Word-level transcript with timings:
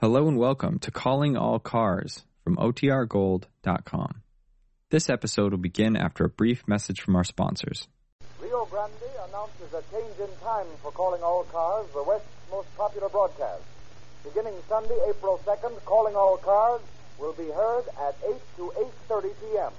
Hello 0.00 0.28
and 0.28 0.38
welcome 0.38 0.78
to 0.78 0.90
Calling 0.90 1.36
All 1.36 1.58
Cars 1.58 2.24
from 2.42 2.56
OTRGold.com. 2.56 4.22
This 4.88 5.10
episode 5.10 5.52
will 5.52 5.58
begin 5.58 5.94
after 5.94 6.24
a 6.24 6.28
brief 6.30 6.66
message 6.66 7.02
from 7.02 7.16
our 7.16 7.22
sponsors. 7.22 7.86
Rio 8.40 8.64
Grande 8.64 8.94
announces 9.28 9.74
a 9.74 9.82
change 9.92 10.18
in 10.18 10.34
time 10.42 10.64
for 10.82 10.90
Calling 10.90 11.22
All 11.22 11.44
Cars, 11.52 11.86
the 11.92 12.02
West's 12.02 12.26
most 12.50 12.74
popular 12.78 13.10
broadcast. 13.10 13.62
Beginning 14.24 14.54
Sunday, 14.70 14.96
April 15.06 15.38
2nd, 15.44 15.84
Calling 15.84 16.16
All 16.16 16.38
Cars 16.38 16.80
will 17.18 17.34
be 17.34 17.50
heard 17.50 17.84
at 18.00 18.16
8 18.26 18.40
to 18.56 18.72
8.30 19.06 19.22
p.m. 19.38 19.72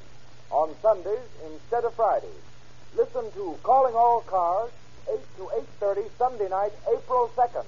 on 0.52 0.76
Sundays 0.84 1.28
instead 1.52 1.84
of 1.84 1.96
Fridays. 1.96 2.30
Listen 2.96 3.32
to 3.32 3.58
Calling 3.64 3.96
All 3.96 4.22
Cars, 4.22 4.70
8 5.12 5.18
to 5.38 5.50
8.30 5.82 6.10
Sunday 6.20 6.48
night, 6.48 6.74
April 6.96 7.32
2nd. 7.36 7.66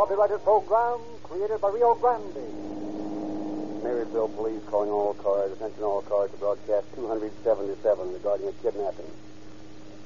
Copyrighted 0.00 0.42
program 0.44 0.98
created 1.22 1.60
by 1.60 1.68
Rio 1.68 1.94
Grande. 1.94 3.82
Marysville 3.82 4.28
Police 4.28 4.62
calling 4.64 4.88
all 4.88 5.12
cars. 5.12 5.52
Attention 5.52 5.82
all 5.82 6.00
cars 6.00 6.30
to 6.30 6.38
broadcast 6.38 6.86
277 6.96 8.14
regarding 8.14 8.48
a 8.48 8.52
kidnapping. 8.64 9.12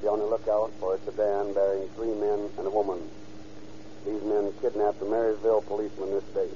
Be 0.02 0.08
on 0.08 0.18
the 0.18 0.26
lookout 0.26 0.72
for 0.80 0.96
a 0.96 0.98
sedan 1.04 1.54
bearing 1.54 1.88
three 1.94 2.10
men 2.10 2.50
and 2.58 2.66
a 2.66 2.70
woman. 2.70 3.08
These 4.04 4.24
men 4.24 4.52
kidnapped 4.60 5.00
a 5.00 5.04
Marysville 5.04 5.62
policeman 5.62 6.10
this 6.10 6.24
day. 6.34 6.50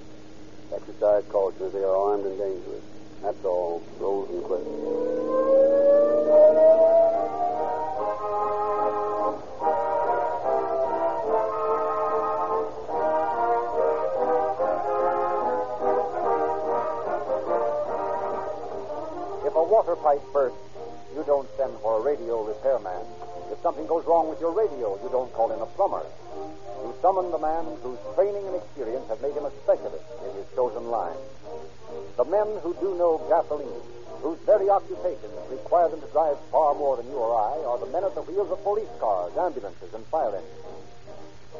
Exercise 0.75 1.23
caution 1.31 1.67
as 1.67 1.73
they 1.73 1.85
are 1.85 1.95
armed 1.95 2.27
and 2.27 2.37
dangerous. 2.37 2.83
That's 3.23 3.45
all. 3.45 3.85
Rosenquist. 4.01 4.67
If 4.67 5.85
a 5.85 5.88
water 19.69 19.97
pipe 19.97 20.25
bursts, 20.33 20.57
you 21.15 21.23
don't 21.29 21.49
send 21.57 21.77
for 21.85 22.01
a 22.01 22.03
radio 22.03 22.41
repairman. 22.43 23.05
If 23.53 23.61
something 23.61 23.87
goes 23.87 24.05
wrong 24.07 24.29
with 24.29 24.41
your 24.41 24.53
radio, 24.53 24.97
you 25.05 25.09
don't 25.13 25.33
call 25.37 25.53
in 25.53 25.61
a 25.61 25.69
plumber. 25.77 26.05
You 26.81 26.95
summon 27.05 27.31
the 27.31 27.39
man 27.39 27.65
whose 27.85 28.01
training 28.17 28.49
and 28.49 28.57
experience 28.57 29.05
have 29.13 29.21
made 29.21 29.37
him 29.37 29.45
a 29.45 29.53
specialist 29.65 30.09
in 30.25 30.33
his 30.41 30.49
chosen 30.57 30.89
line. 30.89 31.21
The 32.17 32.25
men 32.25 32.49
who 32.65 32.73
do 32.81 32.97
know 32.97 33.21
gasoline, 33.29 33.85
whose 34.25 34.41
very 34.49 34.73
occupations 34.73 35.37
require 35.53 35.89
them 35.89 36.01
to 36.01 36.09
drive 36.17 36.41
far 36.51 36.75
more 36.75 36.97
than 36.97 37.07
you 37.13 37.21
or 37.21 37.37
I, 37.37 37.61
are 37.69 37.79
the 37.79 37.93
men 37.93 38.05
at 38.05 38.15
the 38.15 38.25
wheels 38.25 38.51
of 38.51 38.65
police 38.65 38.93
cars, 38.99 39.37
ambulances, 39.37 39.93
and 39.93 40.05
fire 40.07 40.33
engines. 40.33 40.65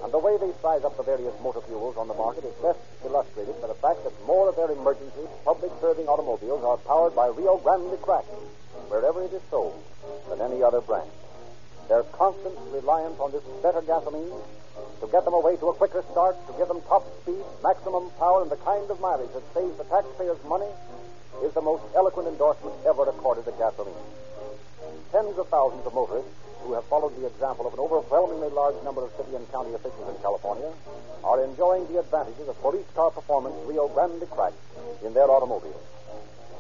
And 0.03 0.13
the 0.13 0.19
way 0.19 0.37
they 0.39 0.53
size 0.63 0.85
up 0.85 0.97
the 0.97 1.03
various 1.03 1.35
motor 1.43 1.61
fuels 1.63 1.97
on 1.97 2.09
the 2.09 2.15
market 2.15 2.45
is 2.45 2.55
best 2.63 2.79
illustrated 3.05 3.61
by 3.61 3.67
the 3.67 3.75
fact 3.75 4.05
that 4.05 4.15
more 4.27 4.49
of 4.49 4.57
their 4.57 4.71
emergency, 4.71 5.27
public 5.45 5.73
serving 5.81 6.07
automobiles 6.07 6.63
are 6.63 6.79
powered 6.79 7.15
by 7.15 7.27
Rio 7.29 7.59
Grande 7.59 8.01
Crack, 8.01 8.25
wherever 8.89 9.23
it 9.23 9.33
is 9.33 9.43
sold, 9.51 9.75
than 10.31 10.41
any 10.41 10.63
other 10.63 10.81
brand. 10.81 11.11
Their 11.89 12.05
constant 12.15 12.55
reliance 12.71 13.19
on 13.19 13.33
this 13.33 13.43
better 13.63 13.83
gasoline 13.83 14.33
to 15.01 15.07
get 15.09 15.25
them 15.25 15.35
away 15.35 15.57
to 15.57 15.69
a 15.71 15.75
quicker 15.75 16.05
start, 16.11 16.37
to 16.47 16.53
give 16.55 16.69
them 16.69 16.81
top 16.87 17.03
speed, 17.23 17.43
maximum 17.63 18.11
power, 18.19 18.43
and 18.43 18.51
the 18.51 18.61
kind 18.63 18.91
of 18.91 19.01
mileage 19.01 19.33
that 19.35 19.43
saves 19.55 19.77
the 19.79 19.85
taxpayers 19.85 20.39
money 20.45 20.71
is 21.43 21.53
the 21.55 21.63
most 21.63 21.83
eloquent 21.95 22.29
endorsement 22.29 22.75
ever 22.87 23.09
accorded 23.09 23.45
to 23.45 23.53
gasoline. 23.53 23.95
Tens 25.13 25.39
of 25.39 25.49
thousands 25.49 25.87
of 25.87 25.95
motorists 25.95 26.31
who 26.63 26.75
have 26.75 26.85
followed 26.85 27.15
the 27.17 27.27
example 27.27 27.67
of 27.67 27.75
an 27.75 27.81
overwhelmingly 27.81 28.49
large 28.51 28.77
number 28.85 29.03
of 29.03 29.11
city 29.17 29.35
and 29.37 29.51
county 29.53 29.75
officials 29.75 30.09
in 30.09 30.21
California 30.23 30.71
are 31.25 31.43
enjoying 31.45 31.87
the 31.93 31.99
advantages 31.99 32.49
of 32.49 32.61
police 32.61 32.87
car 32.95 33.11
performance 33.11 33.55
Rio 33.67 33.89
Grande 33.89 34.29
Crack 34.31 34.53
in 35.05 35.15
their 35.15 35.31
automobiles. 35.31 35.83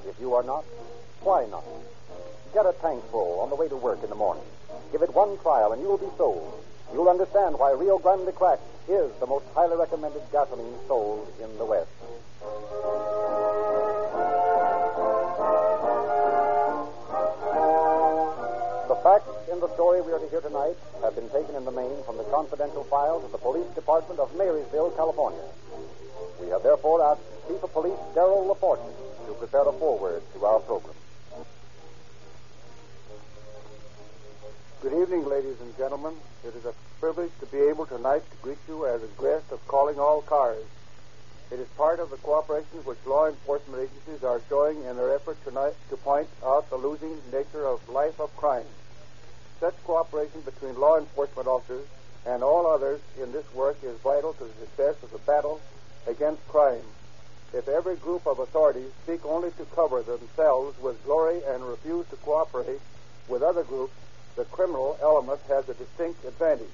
If 0.06 0.18
you 0.20 0.34
are 0.34 0.42
not, 0.42 0.64
why 1.22 1.46
not? 1.46 1.64
Get 2.54 2.66
a 2.66 2.74
tank 2.80 3.04
full 3.10 3.40
on 3.40 3.50
the 3.50 3.56
way 3.56 3.68
to 3.68 3.76
work 3.76 4.02
in 4.02 4.08
the 4.08 4.16
morning. 4.16 4.44
Give 4.92 5.02
it 5.02 5.14
one 5.14 5.36
trial 5.38 5.72
and 5.72 5.82
you 5.82 5.88
will 5.88 5.98
be 5.98 6.10
sold. 6.16 6.64
You'll 6.92 7.08
understand 7.10 7.58
why 7.58 7.72
Rio 7.72 7.98
Grande 7.98 8.34
Crack 8.34 8.60
is 8.88 9.12
the 9.20 9.26
most 9.26 9.44
highly 9.54 9.76
recommended 9.76 10.22
gasoline 10.32 10.74
sold 10.86 11.30
in 11.42 11.58
the 11.58 11.64
West. 11.64 11.90
The 18.88 18.96
facts 19.04 19.37
in 19.50 19.60
the 19.60 19.74
story 19.74 20.02
we 20.02 20.12
are 20.12 20.18
to 20.18 20.28
hear 20.28 20.42
tonight 20.42 20.76
have 21.00 21.14
been 21.14 21.28
taken 21.30 21.54
in 21.54 21.64
the 21.64 21.70
main 21.70 22.02
from 22.04 22.18
the 22.18 22.24
confidential 22.24 22.84
files 22.84 23.24
of 23.24 23.32
the 23.32 23.38
Police 23.38 23.68
Department 23.74 24.20
of 24.20 24.34
Marysville, 24.36 24.90
California. 24.90 25.40
We 26.40 26.48
have 26.48 26.62
therefore 26.62 27.00
asked 27.02 27.22
Chief 27.48 27.62
of 27.62 27.72
Police 27.72 27.98
Darrell 28.14 28.44
LaForte 28.44 28.84
to 29.26 29.32
prepare 29.34 29.66
a 29.66 29.72
foreword 29.72 30.22
to 30.34 30.44
our 30.44 30.60
program. 30.60 30.94
Good 34.82 35.00
evening, 35.00 35.24
ladies 35.26 35.60
and 35.60 35.76
gentlemen. 35.78 36.14
It 36.44 36.54
is 36.54 36.66
a 36.66 36.74
privilege 37.00 37.32
to 37.40 37.46
be 37.46 37.58
able 37.58 37.86
tonight 37.86 38.22
to 38.30 38.36
greet 38.42 38.58
you 38.68 38.84
as 38.86 39.02
a 39.02 39.08
guest 39.20 39.50
of 39.50 39.66
Calling 39.66 39.98
All 39.98 40.20
Cars. 40.20 40.64
It 41.50 41.58
is 41.58 41.68
part 41.68 42.00
of 42.00 42.10
the 42.10 42.18
cooperation 42.18 42.84
which 42.84 42.98
law 43.06 43.26
enforcement 43.26 43.88
agencies 43.88 44.22
are 44.22 44.42
showing 44.50 44.84
in 44.84 44.96
their 44.96 45.14
effort 45.14 45.42
tonight 45.44 45.74
to 45.88 45.96
point 45.96 46.28
out 46.44 46.68
the 46.68 46.76
losing 46.76 47.16
nature 47.32 47.66
of 47.66 47.88
life 47.88 48.20
of 48.20 48.36
crime. 48.36 48.66
Such 49.60 49.74
cooperation 49.84 50.40
between 50.42 50.78
law 50.78 50.98
enforcement 50.98 51.48
officers 51.48 51.86
and 52.24 52.42
all 52.42 52.66
others 52.66 53.00
in 53.20 53.32
this 53.32 53.52
work 53.52 53.78
is 53.82 53.98
vital 53.98 54.32
to 54.34 54.44
the 54.44 54.52
success 54.60 55.02
of 55.02 55.10
the 55.10 55.18
battle 55.18 55.60
against 56.06 56.46
crime. 56.48 56.84
If 57.52 57.66
every 57.66 57.96
group 57.96 58.26
of 58.26 58.38
authorities 58.38 58.90
seek 59.06 59.24
only 59.24 59.50
to 59.52 59.64
cover 59.74 60.02
themselves 60.02 60.78
with 60.78 61.02
glory 61.04 61.40
and 61.48 61.64
refuse 61.64 62.06
to 62.08 62.16
cooperate 62.16 62.80
with 63.26 63.42
other 63.42 63.64
groups, 63.64 63.94
the 64.36 64.44
criminal 64.44 64.96
element 65.02 65.40
has 65.48 65.68
a 65.68 65.74
distinct 65.74 66.24
advantage. 66.24 66.70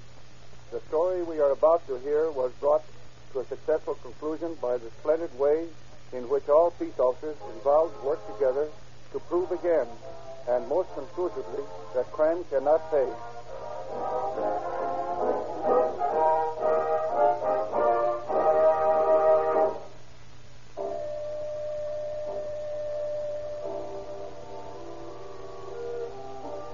The 0.70 0.80
story 0.88 1.22
we 1.22 1.40
are 1.40 1.52
about 1.52 1.86
to 1.86 1.98
hear 1.98 2.30
was 2.30 2.52
brought 2.60 2.84
to 3.32 3.40
a 3.40 3.46
successful 3.46 3.94
conclusion 3.94 4.56
by 4.60 4.76
the 4.76 4.90
splendid 5.00 5.38
way 5.38 5.68
in 6.12 6.28
which 6.28 6.48
all 6.48 6.72
peace 6.72 6.98
officers 6.98 7.36
involved 7.54 8.02
work 8.04 8.20
together 8.34 8.68
to 9.12 9.20
prove 9.20 9.50
again, 9.52 9.86
and 10.48 10.68
most 10.68 10.88
conclusively, 10.94 11.64
that 11.94 12.10
crime 12.12 12.44
cannot 12.50 12.80
pay. 12.90 13.08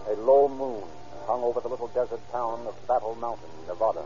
A 0.09 0.16
low 0.19 0.48
moon 0.48 0.82
hung 1.26 1.44
over 1.44 1.60
the 1.60 1.69
little 1.69 1.88
desert 1.88 2.20
town 2.32 2.66
of 2.66 2.75
Battle 2.88 3.14
Mountain, 3.14 3.48
Nevada. 3.69 4.03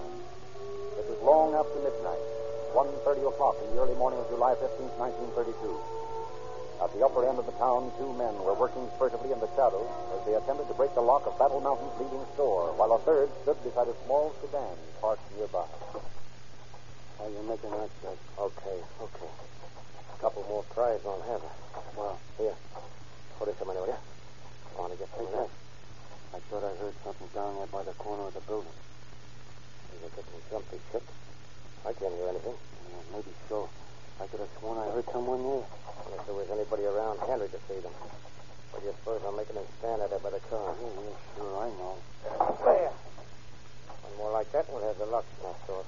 It 0.99 1.09
was 1.09 1.19
long 1.23 1.55
after 1.55 1.81
midnight, 1.81 2.21
1.30 2.75 3.29
o'clock 3.29 3.57
in 3.65 3.75
the 3.75 3.81
early 3.83 3.95
morning 3.95 4.21
of 4.21 4.29
July 4.29 4.55
15, 4.61 4.89
1932. 4.99 6.04
At 6.85 6.93
the 6.93 7.01
upper 7.01 7.25
end 7.25 7.41
of 7.41 7.47
the 7.49 7.57
town, 7.57 7.89
two 7.97 8.13
men 8.13 8.37
were 8.45 8.53
working 8.53 8.85
furtively 9.01 9.33
in 9.33 9.41
the 9.41 9.49
shadows 9.57 9.89
as 10.13 10.21
they 10.29 10.37
attempted 10.37 10.69
to 10.69 10.77
break 10.77 10.93
the 10.93 11.01
lock 11.01 11.25
of 11.25 11.33
Battle 11.41 11.65
Mountain's 11.65 11.97
leading 11.97 12.21
store, 12.37 12.77
while 12.77 12.93
a 12.93 13.01
third 13.09 13.33
stood 13.41 13.57
beside 13.65 13.89
a 13.89 13.97
small 14.05 14.37
sedan 14.45 14.77
parked 15.01 15.25
nearby. 15.33 15.65
How 17.17 17.25
you 17.25 17.41
making 17.49 17.73
that, 17.73 17.89
Judge? 18.05 18.21
Okay, 18.37 18.79
okay. 19.01 19.31
A 20.13 20.19
couple 20.21 20.45
more 20.45 20.61
tries 20.77 21.01
won't 21.09 21.25
have. 21.25 21.41
Well, 21.97 22.21
here. 22.37 22.53
Put 23.41 23.49
it 23.49 23.57
some 23.57 23.69
money, 23.73 23.81
will 23.81 23.89
you? 23.89 23.97
I 23.97 24.81
want 24.85 24.93
to 24.93 24.99
get 25.01 25.09
that. 25.09 25.49
I 26.37 26.39
thought 26.53 26.69
I 26.69 26.77
heard 26.85 26.95
something 27.01 27.29
down 27.33 27.57
there 27.57 27.73
by 27.73 27.83
the 27.83 27.97
corner 27.97 28.29
of 28.29 28.35
the 28.35 28.45
building. 28.45 28.77
Is 29.97 30.05
it 30.05 30.13
getting 30.13 30.37
jumpy, 30.53 30.77
Chip? 30.93 31.03
I 31.89 31.97
can't 31.97 32.13
hear 32.13 32.29
anything. 32.29 32.61
Yeah, 32.61 33.17
maybe 33.17 33.33
so. 33.49 33.73
I 34.21 34.27
could 34.27 34.41
have 34.41 34.53
sworn 34.61 34.79
I 34.79 34.91
heard 34.95 35.05
someone 35.11 35.43
there. 35.43 35.67
If 36.15 36.27
there 36.27 36.35
was 36.35 36.49
anybody 36.51 36.85
around, 36.87 37.19
Henry 37.27 37.49
could 37.49 37.63
see 37.67 37.81
them. 37.83 37.93
What 38.71 38.83
do 38.83 38.87
you 38.87 38.95
suppose 39.03 39.23
I'm 39.27 39.37
making 39.37 39.57
them 39.59 39.67
stand 39.79 40.03
out 40.03 40.11
there 40.11 40.23
by 40.23 40.31
the 40.31 40.43
car? 40.47 40.75
Yeah, 40.79 40.87
yeah, 40.87 41.17
sure, 41.35 41.55
I 41.59 41.69
know. 41.75 41.99
There. 42.23 42.93
One 42.95 44.15
more 44.19 44.33
like 44.33 44.51
that, 44.53 44.71
we'll 44.71 44.87
have 44.87 44.99
the 44.99 45.07
lock 45.07 45.27
snapped 45.41 45.69
off. 45.71 45.87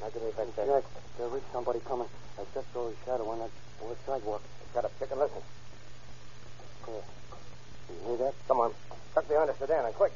Now 0.00 0.10
give 0.10 0.22
me 0.22 0.30
back 0.36 0.50
that. 0.54 0.66
Jack, 0.66 0.84
there 1.18 1.30
is 1.36 1.42
somebody 1.52 1.80
coming. 1.80 2.08
I 2.38 2.42
just 2.54 2.70
saw 2.72 2.88
his 2.88 2.98
shadow 3.04 3.26
on 3.30 3.38
that 3.40 3.50
board 3.80 3.98
sidewalk. 4.06 4.42
Shut 4.72 4.84
up, 4.84 4.92
chick, 4.98 5.10
and 5.10 5.20
listen. 5.20 5.42
Here. 6.86 7.06
You 7.90 7.96
hear 8.06 8.16
that? 8.26 8.34
Come 8.46 8.60
on. 8.60 8.74
Tuck 9.14 9.28
behind 9.28 9.48
the 9.48 9.54
sedan, 9.58 9.86
and 9.86 9.94
quick. 9.94 10.12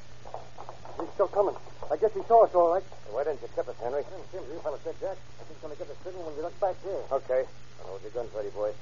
He's 0.99 1.11
still 1.15 1.29
coming. 1.29 1.55
I 1.91 1.97
guess 1.97 2.13
he 2.13 2.21
saw 2.29 2.45
us 2.45 2.55
all 2.55 2.75
right. 2.75 2.85
Why 3.11 3.25
didn't 3.25 3.41
you 3.41 3.49
tip 3.57 3.67
us, 3.69 3.77
Henry? 3.81 4.05
Jim, 4.05 4.21
Jim, 4.31 4.45
you 4.53 4.61
fellas 4.61 4.81
said 4.85 4.95
Jack. 5.01 5.17
I 5.17 5.43
think 5.49 5.57
he's 5.57 5.63
going 5.65 5.73
to 5.73 5.79
give 5.81 5.89
the 5.89 5.97
signal 6.05 6.21
when 6.29 6.37
we 6.37 6.43
look 6.45 6.53
back 6.61 6.77
here. 6.85 7.01
Okay. 7.11 7.49
Now, 7.81 7.97
hold 7.97 8.03
your 8.05 8.13
guns 8.13 8.29
ready, 8.37 8.53
boys. 8.53 8.77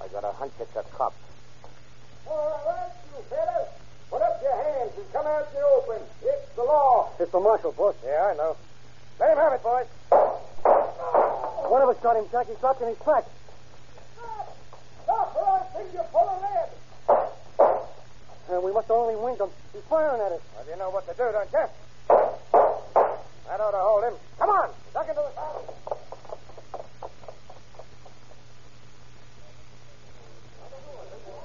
I 0.00 0.08
got 0.08 0.24
a 0.24 0.32
hunch 0.32 0.52
it's 0.58 0.74
a 0.74 0.82
cop. 0.88 1.12
All 2.24 2.56
right, 2.64 2.88
you 3.12 3.20
fellas. 3.28 3.68
Put 4.08 4.22
up 4.22 4.40
your 4.40 4.56
hands 4.56 4.92
and 4.96 5.12
come 5.12 5.26
out 5.26 5.44
in 5.52 5.60
the 5.60 5.66
open. 5.76 6.00
It's 6.24 6.48
the 6.56 6.64
law. 6.64 7.12
It's 7.20 7.32
the 7.32 7.40
marshal, 7.40 7.72
boss. 7.72 7.94
Yeah, 8.00 8.32
I 8.32 8.34
know. 8.36 8.56
Let 9.20 9.32
him 9.32 9.38
have 9.44 9.52
it, 9.52 9.62
boys. 9.62 9.88
One 11.68 11.82
of 11.82 11.88
us 11.92 12.00
got 12.00 12.16
him, 12.16 12.24
Jack. 12.32 12.48
He's 12.48 12.56
dropped 12.64 12.80
in 12.80 12.88
his 12.88 12.98
tracks. 13.04 13.28
Stop! 14.16 14.56
Stop, 15.04 15.36
or 15.36 15.44
I'll 15.44 15.68
think 15.76 15.92
you're 15.92 16.08
full 16.08 16.24
of 16.24 16.40
lead. 16.40 16.72
And 18.48 18.62
we 18.64 18.72
must 18.72 18.88
have 18.88 18.96
only 18.96 19.16
winged 19.16 19.40
him. 19.40 19.52
He's 19.74 19.84
firing 19.84 20.22
at 20.24 20.32
us. 20.32 20.40
Well, 20.56 20.64
you 20.64 20.76
know 20.80 20.88
what 20.88 21.04
to 21.04 21.12
do, 21.12 21.28
don't 21.28 21.52
you? 21.52 21.68
That 23.48 23.64
ought 23.64 23.72
to 23.72 23.80
hold 23.80 24.04
him. 24.04 24.14
Come 24.38 24.50
on, 24.50 24.68
duck 24.92 25.08
into 25.08 25.24
the 25.24 25.32
saddle. 25.32 25.64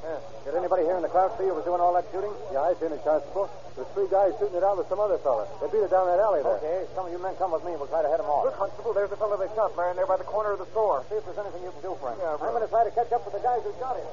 Yeah. 0.03 0.19
Did 0.43 0.59
anybody 0.59 0.83
here 0.83 0.99
in 0.99 1.01
the 1.01 1.07
crowd 1.07 1.31
see 1.39 1.47
who 1.47 1.55
was 1.55 1.63
doing 1.63 1.79
all 1.79 1.95
that 1.95 2.03
shooting? 2.11 2.35
Yeah, 2.51 2.67
I 2.67 2.75
seen 2.75 2.91
it, 2.91 2.99
Constable. 3.07 3.47
There's 3.79 3.87
three 3.95 4.11
guys 4.11 4.35
shooting 4.35 4.59
it 4.59 4.67
out 4.67 4.75
with 4.75 4.91
some 4.91 4.99
other 4.99 5.15
fella. 5.23 5.47
They 5.63 5.71
Pete 5.71 5.87
it 5.87 5.95
down 5.95 6.11
that 6.11 6.19
alley 6.19 6.43
there. 6.43 6.59
Okay, 6.59 6.83
some 6.91 7.07
of 7.07 7.11
you 7.15 7.23
men 7.23 7.39
come 7.39 7.55
with 7.55 7.63
me. 7.63 7.71
We'll 7.79 7.87
try 7.87 8.03
to 8.03 8.11
head 8.11 8.19
them 8.19 8.27
off. 8.27 8.51
Look, 8.51 8.59
Constable, 8.59 8.91
there's 8.91 9.09
the 9.09 9.15
fellow 9.15 9.39
they 9.39 9.47
shot 9.55 9.71
lying 9.79 9.95
there 9.95 10.05
by 10.05 10.19
the 10.19 10.27
corner 10.27 10.51
of 10.51 10.59
the 10.59 10.67
store. 10.75 11.07
See 11.07 11.15
if 11.15 11.23
there's 11.23 11.39
anything 11.39 11.63
you 11.63 11.71
can 11.71 11.87
do 11.87 11.95
for 12.03 12.11
him. 12.11 12.19
Yeah, 12.19 12.35
I'm 12.35 12.51
going 12.51 12.67
to 12.67 12.69
try 12.69 12.83
to 12.83 12.91
catch 12.91 13.15
up 13.15 13.23
with 13.23 13.31
the 13.31 13.43
guys 13.47 13.63
who 13.63 13.71
shot 13.79 13.95
him. 13.95 14.05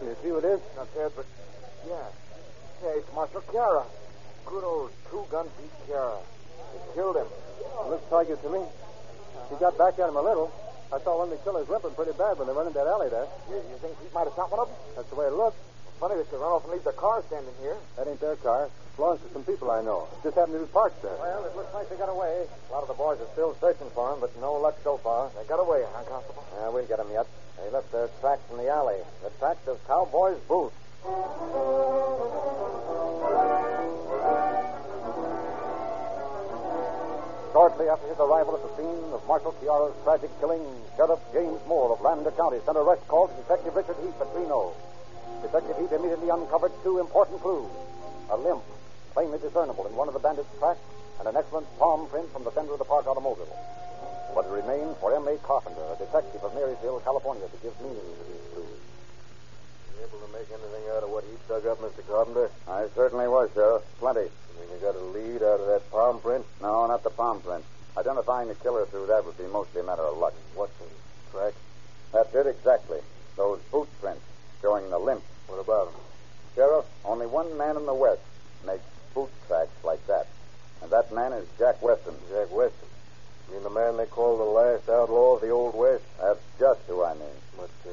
You 0.00 0.16
see 0.24 0.32
who 0.32 0.40
it 0.40 0.48
is? 0.48 0.64
Not 0.80 0.88
dead, 0.96 1.12
but 1.12 1.28
yeah. 1.84 2.08
Yeah, 2.80 2.96
it's 2.96 3.12
Marshal 3.12 3.44
Chiara. 3.52 3.84
Good 4.48 4.64
old 4.64 4.96
two-gun 5.12 5.44
beat 5.60 5.76
Chiara. 5.84 6.24
Killed 6.94 7.16
him. 7.16 7.28
Looks 7.88 8.10
like 8.10 8.28
it 8.28 8.42
to 8.42 8.50
me. 8.50 8.62
He 9.50 9.56
got 9.56 9.78
back 9.78 9.98
at 9.98 10.08
him 10.08 10.16
a 10.16 10.22
little. 10.22 10.50
I 10.92 10.98
saw 11.02 11.18
one 11.18 11.30
of 11.30 11.34
the 11.38 11.42
killers 11.42 11.68
limping 11.68 11.94
pretty 11.94 12.12
bad 12.14 12.38
when 12.38 12.46
they 12.46 12.54
run 12.54 12.66
in 12.66 12.72
that 12.74 12.86
alley 12.86 13.10
there. 13.10 13.26
You, 13.50 13.56
you 13.56 13.76
think 13.82 13.98
he 13.98 14.06
might 14.14 14.24
have 14.24 14.34
shot 14.34 14.50
one 14.50 14.60
of 14.60 14.68
them? 14.68 14.76
That's 14.94 15.10
the 15.10 15.16
way 15.16 15.26
it 15.26 15.34
looks. 15.34 15.58
Funny 15.98 16.14
they 16.16 16.28
could 16.28 16.40
run 16.40 16.52
off 16.52 16.64
and 16.64 16.72
leave 16.72 16.84
their 16.84 16.92
car 16.92 17.24
standing 17.26 17.54
here. 17.60 17.76
That 17.96 18.06
ain't 18.06 18.20
their 18.20 18.36
car. 18.36 18.68
Belongs 18.96 19.20
to 19.22 19.28
some 19.32 19.44
people 19.44 19.70
I 19.70 19.82
know. 19.82 20.06
Just 20.22 20.36
happened 20.36 20.60
to 20.60 20.64
be 20.64 20.72
parked 20.72 21.02
there. 21.02 21.16
Well, 21.18 21.44
it 21.44 21.56
looks 21.56 21.72
like 21.72 21.88
they 21.88 21.96
got 21.96 22.08
away. 22.08 22.46
A 22.68 22.72
lot 22.72 22.82
of 22.82 22.88
the 22.88 22.94
boys 22.94 23.18
are 23.20 23.28
still 23.32 23.56
searching 23.60 23.88
for 23.90 24.12
him, 24.12 24.20
but 24.20 24.30
no 24.40 24.54
luck 24.54 24.76
so 24.84 24.98
far. 24.98 25.30
They 25.36 25.44
got 25.48 25.60
away, 25.60 25.84
huh, 25.84 26.04
Constable? 26.04 26.44
Yeah, 26.54 26.68
we'll 26.68 26.86
get 26.86 26.98
them 26.98 27.10
yet. 27.12 27.26
They 27.56 27.70
left 27.70 27.90
their 27.92 28.08
tracks 28.20 28.44
in 28.50 28.58
the 28.58 28.68
alley. 28.68 29.00
The 29.22 29.30
tracks 29.38 29.66
of 29.68 29.80
Cowboy's 29.86 30.40
booth. 30.48 30.72
Shortly 37.56 37.88
after 37.88 38.04
his 38.12 38.20
arrival 38.20 38.52
at 38.52 38.68
the 38.68 38.76
scene 38.76 39.08
of 39.16 39.24
Marshal 39.24 39.56
Chiara's 39.56 39.96
tragic 40.04 40.28
killing, 40.44 40.60
Sheriff 40.92 41.24
James 41.32 41.56
Moore 41.64 41.88
of 41.88 42.04
Lander 42.04 42.28
County 42.36 42.60
sent 42.68 42.76
a 42.76 42.84
rush 42.84 43.00
call 43.08 43.32
to 43.32 43.34
Detective 43.48 43.72
Richard 43.72 43.96
Heath 44.04 44.20
at 44.20 44.28
Reno. 44.36 44.76
Detective 45.40 45.72
Heath 45.80 45.96
immediately 45.96 46.28
uncovered 46.28 46.76
two 46.84 47.00
important 47.00 47.40
clues. 47.40 47.72
A 48.28 48.36
limp, 48.36 48.60
plainly 49.16 49.40
discernible 49.40 49.88
in 49.88 49.96
one 49.96 50.04
of 50.06 50.12
the 50.12 50.20
bandits' 50.20 50.52
tracks, 50.60 50.84
and 51.16 51.32
an 51.32 51.36
excellent 51.40 51.64
palm 51.80 52.04
print 52.12 52.28
from 52.30 52.44
the 52.44 52.52
fender 52.52 52.76
of 52.76 52.78
the 52.78 52.84
park 52.84 53.08
automobile. 53.08 53.56
But 54.36 54.44
it 54.44 54.52
remained 54.52 55.00
for 55.00 55.16
M.A. 55.16 55.40
Carpenter, 55.40 55.80
a 55.80 55.96
detective 55.96 56.44
of 56.44 56.52
Marysville, 56.52 57.00
California, 57.08 57.48
to 57.48 57.56
give 57.64 57.72
meaning 57.80 58.04
to 58.04 58.24
these 58.28 58.44
clues. 58.52 58.80
You 59.96 60.04
able 60.04 60.20
to 60.26 60.32
make 60.32 60.48
anything 60.52 60.84
out 60.92 61.02
of 61.02 61.10
what 61.10 61.24
he 61.24 61.32
dug 61.48 61.66
up, 61.66 61.80
Mr. 61.80 62.06
Carpenter? 62.06 62.50
I 62.68 62.86
certainly 62.94 63.28
was, 63.28 63.50
Sheriff. 63.54 63.82
Plenty. 63.98 64.28
You 64.28 64.52
think 64.58 64.70
you 64.72 64.78
got 64.80 64.94
a 64.94 65.04
lead 65.04 65.42
out 65.42 65.60
of 65.60 65.66
that 65.66 65.90
palm 65.90 66.20
print? 66.20 66.44
No, 66.60 66.86
not 66.86 67.02
the 67.02 67.10
palm 67.10 67.40
print. 67.40 67.64
Identifying 67.96 68.48
the 68.48 68.54
killer 68.56 68.84
through 68.86 69.06
that 69.06 69.24
would 69.24 69.38
be 69.38 69.46
mostly 69.46 69.80
a 69.80 69.84
matter 69.84 70.02
of 70.02 70.18
luck. 70.18 70.34
What's 70.54 70.76
the 70.78 70.84
track? 71.32 71.54
That's 72.12 72.34
it 72.34 72.46
exactly. 72.46 73.00
Those 73.36 73.60
boot 73.72 73.88
prints 74.00 74.22
showing 74.60 74.90
the 74.90 74.98
limp. 74.98 75.22
What 75.46 75.60
about 75.60 75.88
him? 75.88 76.00
Sheriff, 76.54 76.84
only 77.04 77.26
one 77.26 77.56
man 77.56 77.76
in 77.76 77.86
the 77.86 77.94
West 77.94 78.20
makes 78.66 78.84
boot 79.14 79.30
tracks 79.46 79.84
like 79.84 80.06
that. 80.06 80.26
And 80.82 80.90
that 80.90 81.12
man 81.12 81.32
is 81.32 81.46
Jack 81.58 81.80
Weston. 81.82 82.14
Jack 82.30 82.52
Weston. 82.52 82.88
You 83.48 83.54
mean 83.54 83.62
the 83.62 83.70
man 83.70 83.96
they 83.96 84.06
call 84.06 84.36
the 84.36 84.44
last 84.44 84.88
outlaw 84.88 85.36
of 85.36 85.40
the 85.40 85.50
Old 85.50 85.74
West? 85.74 86.04
That's 86.20 86.40
just 86.58 86.80
who 86.86 87.02
I 87.02 87.14
mean. 87.14 87.38
But 87.56 87.70
uh, 87.86 87.90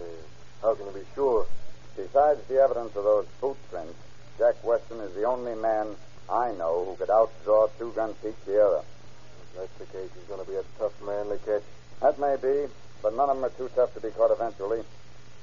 how 0.61 0.75
can 0.75 0.87
you 0.87 0.91
be 0.91 1.05
sure? 1.15 1.45
Besides 1.95 2.41
the 2.47 2.59
evidence 2.59 2.95
of 2.95 3.03
those 3.03 3.27
boot 3.39 3.57
prints, 3.69 3.93
Jack 4.37 4.55
Weston 4.63 4.99
is 5.01 5.13
the 5.13 5.25
only 5.25 5.53
man 5.55 5.95
I 6.29 6.51
know 6.53 6.85
who 6.85 6.95
could 6.95 7.09
outdraw 7.09 7.69
Two 7.77 7.91
Gun 7.91 8.15
Pete 8.23 8.35
Sierra. 8.45 8.79
If 8.79 9.59
that's 9.59 9.77
the 9.77 9.85
case, 9.85 10.09
he's 10.15 10.27
going 10.27 10.43
to 10.43 10.49
be 10.49 10.57
a 10.57 10.63
tough 10.79 10.99
man 11.05 11.27
to 11.29 11.37
catch. 11.45 11.61
That 12.01 12.17
may 12.17 12.35
be, 12.41 12.71
but 13.03 13.15
none 13.15 13.29
of 13.29 13.37
them 13.37 13.45
are 13.45 13.53
too 13.53 13.69
tough 13.75 13.93
to 13.93 14.01
be 14.01 14.09
caught 14.09 14.31
eventually. 14.31 14.81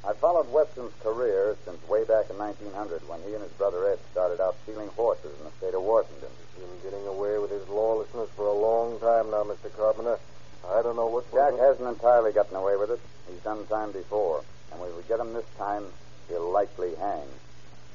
I 0.03 0.15
followed 0.15 0.51
Weston's 0.51 0.93
career 1.03 1.57
since 1.65 1.79
way 1.87 2.05
back 2.05 2.31
in 2.31 2.39
1900 2.39 3.07
when 3.07 3.21
he 3.23 3.35
and 3.35 3.43
his 3.43 3.53
brother 3.53 3.87
Ed 3.87 3.99
started 4.11 4.41
out 4.41 4.57
stealing 4.65 4.89
horses 4.97 5.31
in 5.39 5.45
the 5.45 5.53
state 5.61 5.75
of 5.75 5.83
Washington. 5.83 6.31
He's 6.57 6.65
been 6.65 6.91
getting 6.91 7.07
away 7.07 7.39
with 7.39 7.51
his 7.51 7.69
lawlessness 7.69 8.31
for 8.35 8.47
a 8.47 8.53
long 8.53 8.99
time 8.99 9.31
now, 9.31 9.45
Mr. 9.45 9.71
Carpenter. 9.77 10.19
I 10.67 10.83
don't 10.83 10.97
know 10.97 11.07
what. 11.07 11.31
Jack 11.33 11.55
hasn't 11.59 11.87
entirely 11.87 12.33
gotten 12.33 12.57
away 12.57 12.77
with 12.77 12.91
it. 12.91 13.01
He's 13.31 13.41
done 13.41 13.67
time 13.67 13.93
before. 13.93 14.43
And 14.73 14.81
we 14.81 14.89
we 14.93 15.03
get 15.09 15.21
him 15.21 15.33
this 15.35 15.49
time, 15.59 15.85
he'll 16.31 16.51
likely 16.51 16.95
hang. 16.97 17.27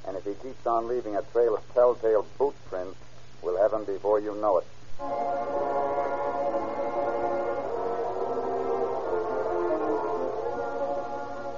And 0.08 0.16
if 0.16 0.24
he 0.24 0.34
keeps 0.44 0.68
on 0.68 0.88
leaving 0.88 1.16
a 1.16 1.24
trail 1.34 1.56
of 1.56 1.64
telltale 1.74 2.28
boot 2.38 2.54
prints, 2.70 3.00
we'll 3.42 3.58
have 3.58 3.74
him 3.74 3.86
before 3.86 4.20
you 4.20 4.36
know 4.36 4.60
it. 4.60 4.68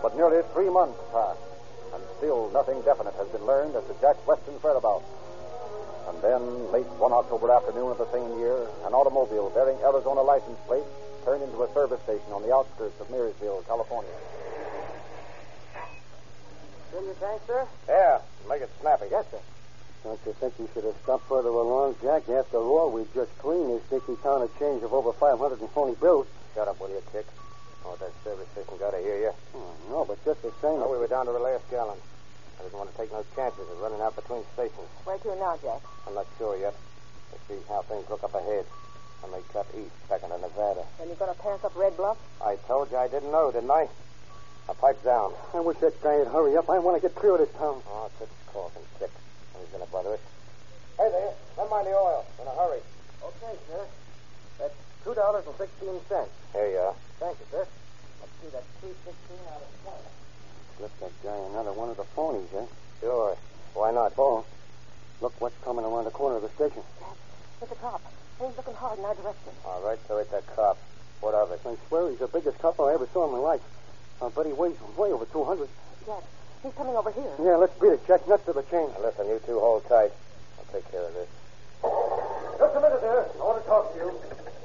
But 0.01 0.15
nearly 0.15 0.41
three 0.53 0.69
months 0.69 0.99
passed, 1.11 1.39
and 1.93 2.01
still 2.17 2.49
nothing 2.51 2.81
definite 2.83 3.15
has 3.15 3.27
been 3.29 3.45
learned 3.45 3.75
as 3.75 3.83
to 3.85 3.95
Jack 3.99 4.15
Weston's 4.25 4.63
whereabouts. 4.63 5.03
And 6.07 6.21
then, 6.21 6.71
late 6.71 6.87
one 7.03 7.11
October 7.11 7.51
afternoon 7.51 7.91
of 7.91 7.97
the 7.97 8.09
same 8.15 8.39
year, 8.39 8.55
an 8.87 8.93
automobile 8.93 9.49
bearing 9.49 9.77
Arizona 9.83 10.21
license 10.21 10.57
plates 10.65 10.87
turned 11.25 11.43
into 11.43 11.61
a 11.63 11.73
service 11.73 11.99
station 12.03 12.31
on 12.31 12.41
the 12.43 12.53
outskirts 12.55 12.95
of 13.01 13.09
Marysville, 13.11 13.61
California. 13.67 14.15
Fill 16.97 17.05
your 17.05 17.21
tank, 17.21 17.41
sir? 17.45 17.61
Yeah, 17.87 18.17
make 18.49 18.65
it 18.65 18.73
snappy. 18.81 19.05
Yes, 19.11 19.29
sir. 19.29 19.37
Don't 20.01 20.19
you 20.25 20.33
think 20.33 20.57
you 20.57 20.67
should 20.73 20.83
have 20.83 20.97
stopped 21.03 21.29
further 21.29 21.53
along, 21.53 21.93
Jack? 22.01 22.25
After 22.25 22.57
all, 22.57 22.89
we 22.89 23.05
just 23.13 23.29
cleaned 23.37 23.69
this 23.69 23.85
sticky 23.85 24.17
town 24.25 24.41
of 24.41 24.49
change 24.57 24.81
of 24.81 24.93
over 24.93 25.13
540 25.13 25.61
bills. 26.01 26.25
Shut 26.55 26.67
up, 26.67 26.81
will 26.81 26.89
you, 26.89 27.03
Chick? 27.13 27.27
Oh, 27.85 27.93
that 28.01 28.09
service 28.25 28.49
station 28.57 28.81
got 28.81 28.97
to 28.97 28.97
hear 28.97 29.29
you. 29.29 29.33
Oh, 29.53 29.77
no, 29.93 30.05
but 30.05 30.17
just 30.25 30.41
the 30.41 30.49
same. 30.57 30.81
No, 30.81 30.89
we 30.89 30.97
were 30.97 31.05
down 31.05 31.27
to 31.27 31.31
the 31.31 31.37
last 31.37 31.69
gallon. 31.69 32.01
I 32.57 32.63
didn't 32.65 32.73
want 32.73 32.89
to 32.89 32.97
take 32.97 33.13
no 33.13 33.21
chances 33.37 33.69
of 33.69 33.77
running 33.77 34.01
out 34.01 34.15
between 34.15 34.41
stations. 34.57 34.89
Where 35.05 35.21
to 35.21 35.35
now, 35.37 35.53
Jack? 35.61 35.85
I'm 36.07 36.15
not 36.17 36.25
sure 36.41 36.57
yet. 36.57 36.73
Let's 37.29 37.45
see 37.45 37.61
how 37.69 37.85
things 37.85 38.09
look 38.09 38.23
up 38.23 38.33
ahead. 38.33 38.65
I 39.21 39.29
may 39.29 39.45
cut 39.53 39.69
east, 39.77 39.93
back 40.09 40.23
into 40.25 40.41
Nevada. 40.41 40.81
Then 40.97 41.13
you're 41.13 41.21
going 41.21 41.29
to 41.29 41.37
pass 41.45 41.61
up 41.61 41.77
Red 41.77 41.93
Bluff? 41.93 42.17
I 42.41 42.57
told 42.65 42.89
you 42.89 42.97
I 42.97 43.07
didn't 43.07 43.29
know, 43.29 43.51
didn't 43.51 43.69
I? 43.69 43.85
Now, 44.67 44.73
pipe 44.73 45.01
down. 45.03 45.33
I 45.53 45.61
wish 45.61 45.77
that 45.77 46.01
guy 46.03 46.17
would 46.19 46.27
hurry 46.27 46.57
up. 46.57 46.69
I 46.69 46.79
want 46.79 46.99
to 46.99 47.01
get 47.01 47.15
clear 47.15 47.33
of 47.33 47.39
this 47.39 47.51
town. 47.57 47.81
Oh, 47.87 48.11
quit 48.17 48.29
talking, 48.51 48.83
Chick. 48.99 49.11
He's 49.57 49.69
going 49.71 49.85
to 49.85 49.91
bother 49.91 50.13
us. 50.13 50.19
Hey 50.97 51.07
there, 51.09 51.31
lend 51.57 51.69
mind 51.69 51.87
the 51.87 51.91
oil. 51.91 52.25
In 52.41 52.47
a 52.47 52.51
hurry. 52.51 52.81
Okay, 53.23 53.55
sir. 53.69 53.85
That's 54.59 54.73
two 55.03 55.13
dollars 55.13 55.45
and 55.45 55.55
sixteen 55.55 55.95
cents. 56.09 56.33
Here 56.51 56.67
you 56.67 56.77
are. 56.77 56.95
Thank 57.19 57.37
you, 57.39 57.45
sir. 57.51 57.65
Let's 58.19 58.33
see 58.41 58.49
that 58.49 58.63
three 58.81 58.97
sixteen 59.05 59.39
out 59.53 59.61
of 59.61 59.69
twenty. 59.85 60.09
Slip 60.77 60.93
that 60.99 61.13
guy 61.23 61.37
another 61.53 61.71
one 61.71 61.89
of 61.89 61.97
the 61.97 62.07
phonies, 62.17 62.49
eh? 62.57 62.65
Sure. 62.99 63.37
Why 63.73 63.91
not? 63.91 64.13
Oh, 64.17 64.43
look 65.21 65.33
what's 65.39 65.55
coming 65.63 65.85
around 65.85 66.05
the 66.05 66.11
corner 66.11 66.37
of 66.37 66.41
the 66.41 66.49
station. 66.49 66.81
It's 67.61 67.71
a 67.71 67.75
cop. 67.75 68.01
He's 68.41 68.57
looking 68.57 68.73
hard 68.73 68.99
in 68.99 69.05
our 69.05 69.15
direction. 69.15 69.53
All 69.65 69.81
right, 69.85 69.99
so 70.07 70.17
it's 70.17 70.33
a 70.33 70.41
cop. 70.55 70.77
What 71.21 71.35
of 71.35 71.51
it? 71.51 71.61
I 71.63 71.77
swear 71.87 72.09
he's 72.09 72.19
the 72.19 72.27
biggest 72.27 72.57
cop 72.59 72.79
I 72.79 72.93
ever 72.93 73.07
saw 73.13 73.25
in 73.25 73.31
my 73.31 73.39
life. 73.39 73.61
I 74.21 74.29
bet 74.29 74.45
he 74.45 74.53
weighs 74.53 74.75
way 74.97 75.11
over 75.11 75.25
200. 75.25 75.69
Jack, 76.05 76.23
he's 76.63 76.73
coming 76.73 76.95
over 76.95 77.11
here. 77.11 77.31
Yeah, 77.41 77.55
let's 77.57 77.77
beat 77.79 77.93
it, 77.93 78.05
Jack. 78.07 78.27
Nuts 78.27 78.45
to 78.45 78.53
the 78.53 78.63
chain. 78.63 78.89
Now, 78.97 79.05
listen, 79.05 79.27
you 79.27 79.39
two 79.45 79.59
hold 79.59 79.85
tight. 79.87 80.11
I'll 80.57 80.65
take 80.73 80.89
care 80.91 81.05
of 81.05 81.13
this. 81.13 81.29
Just 82.57 82.75
a 82.75 82.81
minute 82.81 83.01
there. 83.01 83.25
I 83.25 83.43
want 83.45 83.61
to 83.61 83.69
talk 83.69 83.93
to 83.93 83.99
you. 83.99 84.11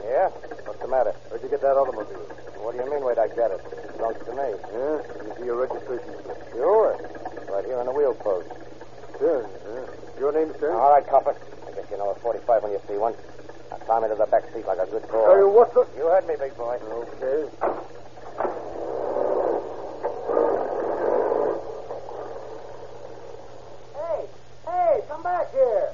Yeah? 0.05 0.29
What's 0.65 0.81
the 0.81 0.89
matter? 0.89 1.13
Where'd 1.29 1.43
you 1.43 1.49
get 1.49 1.61
that 1.61 1.77
automobile? 1.77 2.19
What 2.65 2.73
do 2.73 2.83
you 2.83 2.91
mean, 2.91 3.05
where'd 3.05 3.19
I 3.19 3.29
get 3.29 3.51
it? 3.51 3.61
It 3.61 3.97
belongs 3.99 4.25
to 4.25 4.33
me. 4.33 4.49
Yeah? 4.73 5.03
Let 5.05 5.27
me 5.27 5.33
see 5.37 5.45
your 5.45 5.57
registration 5.61 6.15
slip. 6.25 6.39
Sure. 6.53 6.97
Right 7.53 7.65
here 7.67 7.79
on 7.79 7.87
the 7.87 7.93
wheel 7.93 8.15
post. 8.15 8.49
Sure. 9.19 9.45
Yeah. 9.45 9.85
Your 10.19 10.33
name, 10.33 10.55
sir? 10.59 10.73
All 10.73 10.91
right, 10.95 11.07
copper. 11.07 11.37
I 11.69 11.71
guess 11.75 11.91
you 11.91 11.99
know 11.99 12.11
a 12.11 12.15
45 12.15 12.63
when 12.63 12.73
you 12.73 12.81
see 12.89 12.97
one. 12.97 13.15
Now 13.71 13.77
climb 13.85 14.05
into 14.05 14.17
the 14.17 14.27
back 14.27 14.45
seat 14.55 14.67
like 14.67 14.79
a 14.79 14.87
good 14.87 15.07
boy. 15.09 15.27
Hey, 15.29 15.45
what's 15.45 15.75
the... 15.75 15.87
You 15.97 16.07
heard 16.09 16.27
me, 16.27 16.35
big 16.39 16.57
boy. 16.57 16.79
Okay. 16.81 17.51
Hey, 23.95 24.27
hey, 24.67 25.01
come 25.09 25.23
back 25.23 25.51
here. 25.53 25.93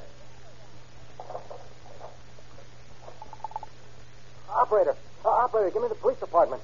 Operator. 4.49 4.95
Give 5.71 5.81
me 5.81 5.87
the 5.89 5.95
police 5.95 6.19
department. 6.19 6.61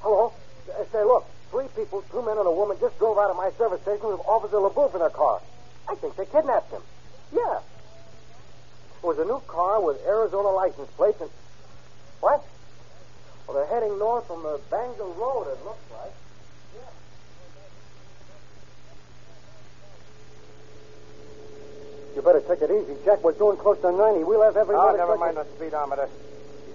Hello? 0.00 0.32
Uh, 0.68 0.84
say, 0.92 1.04
look. 1.04 1.26
Three 1.50 1.66
people, 1.74 2.04
two 2.12 2.22
men 2.22 2.38
and 2.38 2.46
a 2.46 2.52
woman, 2.52 2.76
just 2.80 2.96
drove 3.00 3.18
out 3.18 3.28
of 3.28 3.36
my 3.36 3.50
service 3.58 3.82
station 3.82 4.06
with 4.06 4.20
Officer 4.20 4.58
LeBouf 4.58 4.94
in 4.94 5.00
their 5.00 5.10
car. 5.10 5.40
I 5.88 5.96
think 5.96 6.14
they 6.14 6.24
kidnapped 6.24 6.70
him. 6.70 6.80
Yeah. 7.34 7.58
It 9.02 9.04
was 9.04 9.18
a 9.18 9.24
new 9.24 9.42
car 9.48 9.82
with 9.82 9.98
Arizona 10.06 10.48
license 10.50 10.88
plates 10.96 11.20
and. 11.20 11.28
What? 12.20 12.44
Well, 13.48 13.56
they're 13.56 13.66
heading 13.66 13.98
north 13.98 14.28
from 14.28 14.44
the 14.44 14.60
Bangle 14.70 15.12
Road, 15.14 15.48
it 15.50 15.64
looks 15.64 15.82
like. 15.90 16.12
Yeah. 16.76 16.90
You 22.14 22.22
better 22.22 22.40
take 22.42 22.62
it 22.62 22.70
easy, 22.70 22.94
Jack. 23.04 23.24
We're 23.24 23.32
doing 23.32 23.56
close 23.56 23.80
to 23.80 23.90
90. 23.90 24.22
We'll 24.22 24.44
have 24.44 24.56
every 24.56 24.76
Oh, 24.76 24.94
never 24.94 25.16
mind 25.16 25.36
the 25.36 25.46
speedometer. 25.56 26.08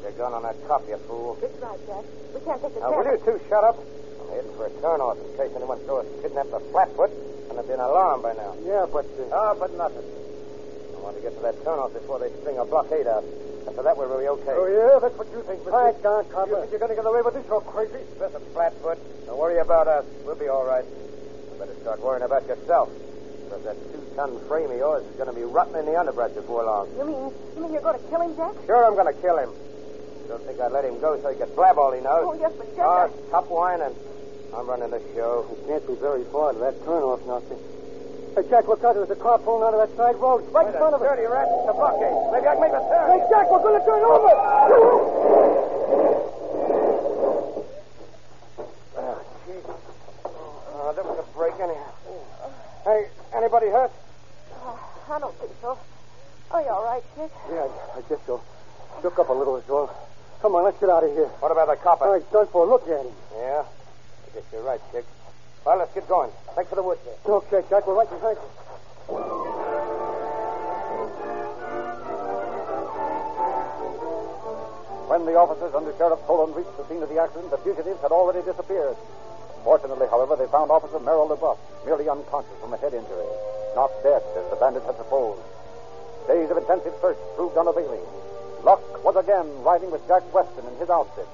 Keep 0.06 0.18
your 0.18 0.30
gun 0.30 0.38
on 0.38 0.44
that 0.46 0.54
cop, 0.70 0.86
you 0.88 0.98
fool. 1.10 1.34
It's 1.42 1.58
right, 1.58 1.82
Jack. 1.90 2.06
We 2.34 2.40
can't 2.46 2.62
take 2.62 2.74
the 2.78 2.80
Now, 2.80 2.94
will 2.94 3.04
chance. 3.10 3.26
you 3.26 3.42
two 3.42 3.42
shut 3.50 3.64
up? 3.66 3.74
I'm 4.22 4.30
heading 4.30 4.54
for 4.54 4.70
a 4.70 4.74
turnoff 4.78 5.18
in 5.18 5.26
case 5.34 5.50
anyone 5.58 5.82
saw 5.90 6.06
us 6.06 6.08
kidnap 6.22 6.46
the 6.54 6.62
Flatfoot 6.70 7.10
and 7.50 7.58
there'd 7.58 7.66
be 7.66 7.74
an 7.74 7.80
alarm 7.82 8.22
by 8.22 8.34
now. 8.38 8.54
Yeah, 8.62 8.86
but. 8.86 9.06
Uh, 9.18 9.34
Ah, 9.34 9.54
but 9.58 9.74
nothing. 9.74 10.06
I 10.06 10.98
want 11.02 11.18
to 11.18 11.22
get 11.26 11.34
to 11.34 11.42
that 11.42 11.58
turnoff 11.66 11.94
before 11.98 12.20
they 12.22 12.30
string 12.46 12.58
a 12.62 12.66
blockade 12.66 13.08
out. 13.10 13.26
After 13.66 13.82
that, 13.82 13.98
we'll 13.98 14.14
be 14.14 14.30
okay. 14.30 14.54
oh, 14.54 14.70
yeah? 14.70 15.00
That's 15.02 15.18
what 15.18 15.26
you 15.34 15.42
think, 15.42 15.66
Mr. 15.66 15.74
Quiet 15.74 15.98
down, 16.06 16.22
You 16.22 16.54
think 16.54 16.70
you're 16.70 16.80
going 16.86 16.94
to 16.94 17.00
get 17.02 17.06
away 17.10 17.22
with 17.26 17.34
this, 17.34 17.46
You're 17.50 17.62
crazy? 17.66 18.06
Listen, 18.22 18.42
Flatfoot, 18.54 19.02
don't 19.26 19.40
worry 19.42 19.58
about 19.58 19.88
us. 19.90 20.06
We'll 20.22 20.38
be 20.38 20.48
all 20.54 20.66
right. 20.70 20.86
You 20.86 21.58
better 21.58 21.74
start 21.82 21.98
worrying 22.06 22.22
about 22.24 22.46
yourself. 22.46 22.94
Because 23.50 23.64
that 23.66 23.78
two-ton 23.90 24.38
frame 24.46 24.70
of 24.70 24.78
yours 24.78 25.02
is 25.06 25.16
going 25.18 25.30
to 25.30 25.36
be 25.36 25.44
rotting 25.44 25.76
in 25.82 25.86
the 25.90 25.98
underbrush 25.98 26.32
before 26.38 26.64
long. 26.64 26.90
You 26.94 27.06
mean 27.06 27.34
you 27.58 27.62
mean 27.62 27.74
you're 27.74 27.82
going 27.82 27.98
to 27.98 28.06
kill 28.10 28.22
him, 28.22 28.36
Jack? 28.38 28.54
Sure, 28.70 28.86
I'm 28.86 28.94
going 28.94 29.10
to 29.10 29.22
kill 29.22 29.38
him. 29.38 29.50
Don't 30.28 30.44
think 30.46 30.60
I'd 30.60 30.72
let 30.72 30.86
him 30.86 31.00
go 31.00 31.20
so 31.22 31.30
he 31.30 31.38
could 31.38 31.56
blab 31.56 31.78
all 31.78 31.92
he 31.92 32.02
knows. 32.02 32.26
Oh, 32.28 32.34
yes, 32.40 32.52
but 32.58 32.68
Jack. 32.76 32.86
Oh, 32.86 33.10
I- 33.10 33.28
stop 33.30 33.50
whining. 33.50 33.96
I'm 34.56 34.68
running 34.68 34.90
the 34.90 35.02
show. 35.14 35.46
It 35.52 35.68
can't 35.68 35.86
be 35.88 35.96
very 35.96 36.24
far 36.32 36.54
to 36.54 36.60
that 36.60 36.80
turnoff, 36.86 37.26
Nelson. 37.28 37.58
Hey, 38.36 38.44
Jack, 38.50 38.68
look 38.68 38.84
out. 38.84 38.96
There's 38.96 39.10
a 39.12 39.16
car 39.16 39.38
pulling 39.40 39.64
out 39.68 39.74
of 39.74 39.80
that 39.88 39.96
side 39.98 40.16
road. 40.18 40.44
Right 40.52 40.68
in 40.68 40.74
front 40.74 40.96
of 40.96 41.02
us. 41.02 41.08
Dirty 41.08 41.28
rat, 41.28 41.48
it's 41.52 41.70
a 41.70 41.74
blockade. 41.74 42.16
Maybe 42.32 42.48
I 42.48 42.54
can 42.56 42.62
make 42.62 42.72
a 42.76 42.84
turn. 42.84 43.08
Hey, 43.12 43.22
Jack, 43.30 43.52
we're 43.52 43.60
going 43.64 43.80
to 43.80 43.86
turn 43.86 44.02
over. 44.04 44.32
Oh, 48.98 49.22
gee. 49.46 49.60
Oh, 50.26 50.94
there 50.96 51.04
was 51.04 51.20
a 51.20 51.28
break 51.38 51.54
anyhow. 51.60 51.92
Hey, 52.84 53.08
anybody 53.36 53.68
hurt? 53.68 53.92
Oh, 54.64 54.80
I 55.12 55.20
don't 55.20 55.36
think 55.40 55.52
so. 55.62 55.78
Are 56.52 56.62
you 56.62 56.70
all 56.70 56.84
right, 56.86 57.04
Chick? 57.16 57.32
Yeah, 57.52 57.68
I, 57.96 58.00
I 58.00 58.02
guess 58.08 58.20
so. 58.26 58.42
Shook 59.02 59.20
up 59.20 59.30
a 59.30 59.34
little 59.34 59.58
as 59.58 59.68
well. 59.68 59.90
Come 60.42 60.56
on, 60.56 60.64
let's 60.64 60.80
get 60.80 60.90
out 60.90 61.04
of 61.04 61.12
here. 61.12 61.28
What 61.42 61.52
about 61.52 61.68
the 61.68 61.76
copper? 61.76 62.06
All 62.06 62.14
right, 62.14 62.32
done 62.32 62.48
for. 62.48 62.66
a 62.66 62.70
Look 62.70 62.88
at 62.88 63.06
him. 63.06 63.12
Yeah, 63.38 63.64
I 63.66 64.30
guess 64.34 64.44
you're 64.52 64.62
right, 64.62 64.82
Chick. 64.92 65.06
Well, 65.66 65.78
let's 65.80 65.94
get 65.94 66.08
going. 66.08 66.30
Thanks 66.54 66.70
for 66.70 66.76
the 66.76 66.84
woods 66.84 67.02
there. 67.06 67.18
Okay, 67.26 67.64
Jack, 67.70 67.88
we're 67.88 67.96
right 67.96 68.10
behind 68.10 68.38
you. 68.38 68.50
When 75.10 75.26
the 75.26 75.38
officers 75.38 75.74
under 75.74 75.94
Sheriff 75.98 76.20
Tolan 76.28 76.54
reached 76.56 76.76
the 76.78 76.86
scene 76.90 77.02
of 77.02 77.10
the 77.10 77.22
accident, 77.22 77.50
the 77.50 77.58
fugitives 77.62 78.02
had 78.02 78.12
already 78.12 78.42
disappeared. 78.46 78.98
Fortunately, 79.64 80.06
however, 80.10 80.36
they 80.36 80.46
found 80.48 80.70
Officer 80.70 81.00
Merrill 81.00 81.30
LeBuff 81.30 81.58
merely 81.86 82.10
unconscious 82.10 82.54
from 82.62 82.74
a 82.74 82.78
head 82.78 82.94
injury, 82.94 83.30
not 83.74 83.90
dead 84.04 84.22
as 84.38 84.46
the 84.50 84.58
bandits 84.58 84.86
had 84.86 84.98
supposed. 84.98 85.42
Days 86.28 86.50
of 86.50 86.58
intensive 86.58 86.94
search 87.02 87.18
proved 87.36 87.58
unavailing. 87.58 88.02
Luck 88.66 88.82
was 89.06 89.14
again 89.16 89.46
riding 89.62 89.92
with 89.92 90.02
Jack 90.08 90.26
Weston 90.34 90.66
and 90.66 90.74
his 90.82 90.90
outfit. 90.90 91.30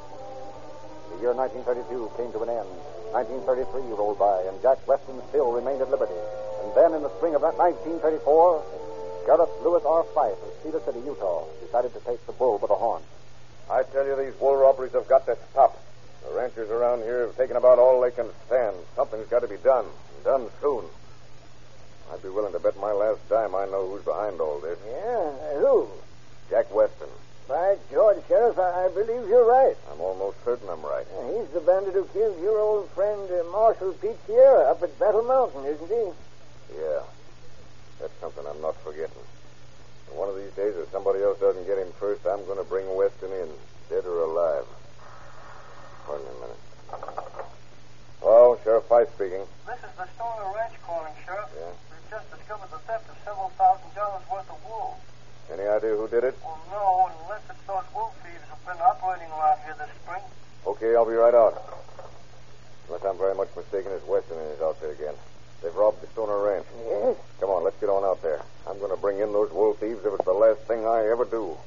The 1.15 1.23
year 1.23 1.31
1932 1.31 2.11
came 2.19 2.27
to 2.35 2.43
an 2.43 2.51
end. 2.51 2.67
1933 3.15 3.95
rolled 3.95 4.19
by, 4.19 4.43
and 4.51 4.59
Jack 4.59 4.83
Weston 4.83 5.15
still 5.31 5.55
remained 5.55 5.79
at 5.79 5.87
liberty. 5.87 6.19
And 6.59 6.75
then, 6.75 6.91
in 6.91 6.99
the 6.99 7.13
spring 7.15 7.31
of 7.31 7.39
that 7.39 7.55
1934, 7.55 9.23
Sheriff 9.23 9.47
Lewis 9.63 9.83
R. 9.87 10.03
Fife 10.11 10.35
of 10.43 10.51
Cedar 10.59 10.83
City, 10.83 10.99
Utah, 11.07 11.47
decided 11.63 11.95
to 11.95 12.03
take 12.03 12.19
the 12.27 12.35
bull 12.35 12.59
by 12.59 12.67
the 12.67 12.75
horn. 12.75 12.99
I 13.71 13.83
tell 13.95 14.03
you, 14.03 14.19
these 14.19 14.35
wool 14.43 14.59
robberies 14.59 14.91
have 14.91 15.07
got 15.07 15.23
to 15.31 15.39
stop. 15.55 15.79
The 16.27 16.35
ranchers 16.35 16.67
around 16.67 17.07
here 17.07 17.31
have 17.31 17.39
taken 17.39 17.55
about 17.55 17.79
all 17.79 18.03
they 18.03 18.11
can 18.11 18.27
stand. 18.51 18.75
Something's 18.99 19.31
got 19.31 19.39
to 19.39 19.47
be 19.47 19.59
done, 19.63 19.87
and 19.87 20.23
done 20.27 20.51
soon. 20.59 20.83
I'd 22.11 22.21
be 22.21 22.27
willing 22.27 22.51
to 22.51 22.59
bet 22.59 22.75
my 22.75 22.91
last 22.91 23.23
dime 23.31 23.55
I 23.55 23.71
know 23.71 23.87
who's 23.87 24.03
behind 24.03 24.43
all 24.43 24.59
this. 24.59 24.75
Yeah, 24.83 25.63
who? 25.63 25.87
Jack 26.51 26.67
Weston. 26.75 27.07
By 27.47 27.77
George, 27.89 28.19
Sheriff, 28.27 28.59
I, 28.59 28.85
I 28.85 28.87
believe 28.89 29.27
you're 29.27 29.47
right. 29.47 29.75
I'm 29.89 30.01
almost 30.01 30.35
certain 30.43 30.67
I'm 30.67 30.83
right. 30.83 31.07
He's 31.31 31.47
the 31.55 31.61
bandit 31.61 31.93
who 31.93 32.03
killed 32.11 32.39
your 32.43 32.59
old 32.59 32.89
friend 32.91 33.23
uh, 33.31 33.43
Marshal 33.51 33.93
Pete 33.93 34.19
Sierra 34.27 34.69
up 34.69 34.83
at 34.83 34.91
Battle 34.99 35.23
Mountain, 35.23 35.63
isn't 35.65 35.87
he? 35.87 36.11
Yeah. 36.75 37.03
That's 37.99 38.13
something 38.19 38.43
I'm 38.45 38.61
not 38.61 38.75
forgetting. 38.83 39.23
And 40.09 40.19
one 40.19 40.27
of 40.27 40.35
these 40.35 40.51
days, 40.51 40.75
if 40.75 40.91
somebody 40.91 41.23
else 41.23 41.39
doesn't 41.39 41.65
get 41.65 41.77
him 41.79 41.91
first, 41.99 42.27
I'm 42.27 42.43
going 42.45 42.59
to 42.59 42.67
bring 42.67 42.83
Weston 42.95 43.31
in, 43.31 43.47
dead 43.89 44.03
or 44.05 44.27
alive. 44.27 44.67
Pardon 46.05 46.27
me 46.27 46.31
a 46.35 46.39
minute. 46.51 46.61
Hello, 48.19 48.59
Sheriff 48.63 48.85
Fife 48.91 49.07
speaking. 49.15 49.47
This 49.65 49.79
is 49.79 49.93
the 49.95 50.07
Stoner 50.19 50.51
Ranch 50.51 50.75
calling, 50.83 51.15
Sheriff. 51.25 51.47
Yeah. 51.55 51.71
We've 51.89 52.09
just 52.11 52.27
discovered 52.27 52.71
the 52.71 52.79
theft 52.83 53.07
of 53.07 53.15
several 53.23 53.49
thousand 53.55 53.95
dollars 53.95 54.23
worth 54.27 54.51
of 54.51 54.59
wool. 54.67 54.99
Any 55.51 55.67
idea 55.67 55.95
who 55.95 56.07
did 56.07 56.23
it? 56.23 56.35
Well, 56.43 56.59
no, 56.71 57.11
unless 57.11 57.41
it's 57.49 57.59
those 57.67 57.83
wolf 57.93 58.15
thieves 58.23 58.39
who've 58.47 58.65
been 58.65 58.81
operating 58.81 59.27
around 59.35 59.59
here 59.65 59.75
this 59.77 59.89
spring. 60.01 60.23
Okay, 60.65 60.95
I'll 60.95 61.05
be 61.05 61.13
right 61.13 61.35
out. 61.35 61.59
Unless 62.87 63.03
I'm 63.03 63.17
very 63.17 63.35
much 63.35 63.49
mistaken, 63.55 63.91
it's 63.91 64.07
Weston 64.07 64.37
and 64.39 64.49
his 64.51 64.61
outfit 64.61 64.91
again. 64.97 65.13
They've 65.61 65.75
robbed 65.75 66.01
the 66.01 66.07
Stoner 66.07 66.39
Ranch. 66.39 66.65
Yes. 66.87 67.17
Come 67.39 67.49
on, 67.49 67.63
let's 67.63 67.79
get 67.79 67.89
on 67.89 68.03
out 68.03 68.21
there. 68.21 68.41
I'm 68.67 68.79
going 68.79 68.91
to 68.91 68.97
bring 68.97 69.19
in 69.19 69.33
those 69.33 69.51
wolf 69.51 69.79
thieves 69.79 69.99
if 70.05 70.13
it's 70.13 70.25
the 70.25 70.31
last 70.31 70.61
thing 70.61 70.85
I 70.87 71.07
ever 71.11 71.25
do. 71.25 71.57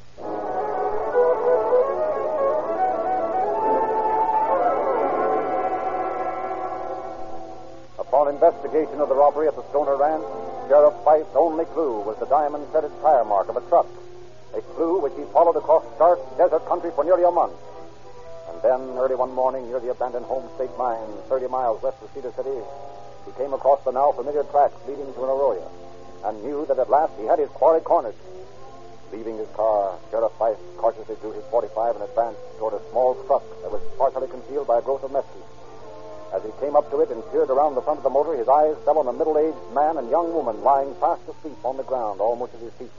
Upon 7.99 8.29
investigation 8.29 9.01
of 9.01 9.09
the 9.09 9.15
robbery 9.15 9.47
at 9.47 9.57
the 9.57 9.65
Stoner 9.69 9.97
Ranch, 9.97 10.25
Sheriff 10.69 10.95
Fife's 11.05 11.37
only 11.37 11.67
clue 11.77 12.01
was 12.01 12.17
the 12.19 12.27
diamond-studded 12.27 12.91
tire 13.03 13.25
mark 13.25 13.49
of 13.49 13.57
a 13.57 13.65
truck, 13.69 13.87
a 14.57 14.63
clue 14.75 14.99
which 14.99 15.13
he 15.17 15.25
followed 15.33 15.57
across 15.57 15.85
dark 15.99 16.19
desert 16.39 16.65
country 16.67 16.91
for 16.95 17.05
nearly 17.05 17.25
a 17.25 17.31
month. 17.31 17.53
And 18.49 18.63
then, 18.63 18.81
early 18.97 19.15
one 19.15 19.35
morning, 19.35 19.69
near 19.69 19.81
the 19.81 19.91
abandoned 19.91 20.25
Home 20.25 20.49
State 20.57 20.73
Mine, 20.79 21.21
30 21.29 21.49
miles 21.49 21.83
west 21.83 22.01
of 22.01 22.09
Cedar 22.15 22.33
City, 22.33 22.57
he 23.27 23.33
came 23.37 23.53
across 23.53 23.85
the 23.85 23.93
now 23.93 24.13
familiar 24.13 24.45
tracks 24.45 24.77
leading 24.89 25.13
to 25.13 25.25
an 25.25 25.31
arroyo, 25.31 25.69
and 26.25 26.43
knew 26.43 26.65
that 26.67 26.79
at 26.79 26.89
last 26.89 27.13
he 27.21 27.27
had 27.27 27.39
his 27.39 27.51
quarry 27.51 27.81
cornered. 27.81 28.17
Leaving 29.13 29.37
his 29.37 29.49
car, 29.55 29.99
Sheriff 30.11 30.33
Fife 30.39 30.59
cautiously 30.79 31.17
drew 31.21 31.33
his 31.33 31.45
45 31.51 31.97
and 31.97 32.05
advanced 32.05 32.41
toward 32.59 32.75
a 32.75 32.81
small 32.91 33.15
truck 33.27 33.45
that 33.63 33.71
was 33.71 33.83
partially 33.99 34.29
concealed 34.29 34.67
by 34.67 34.79
a 34.79 34.83
growth 34.83 35.05
of 35.05 35.13
mesquite. 35.13 35.45
As 36.35 36.43
he 36.43 36.51
came 36.59 36.75
up 36.75 36.91
to 36.91 37.01
it 37.01 37.11
and 37.11 37.23
peered 37.31 37.49
around 37.49 37.77
the 37.77 37.83
front 37.83 37.99
of 37.99 38.03
the 38.03 38.11
motor, 38.11 38.35
his 38.35 38.49
eyes 38.49 38.75
fell 38.85 38.99
on 38.99 39.07
a 39.07 39.13
middle-aged 39.13 39.73
man 39.73 39.97
and 39.97 40.11
young 40.11 40.35
woman 40.35 40.65
lying 40.65 40.93
fast 40.97 41.23
asleep 41.31 41.65
on 41.65 41.77
the 41.77 41.85
ground, 41.85 42.21
almost 42.21 42.55
at 42.55 42.61
his 42.61 42.73
feet. 42.75 42.91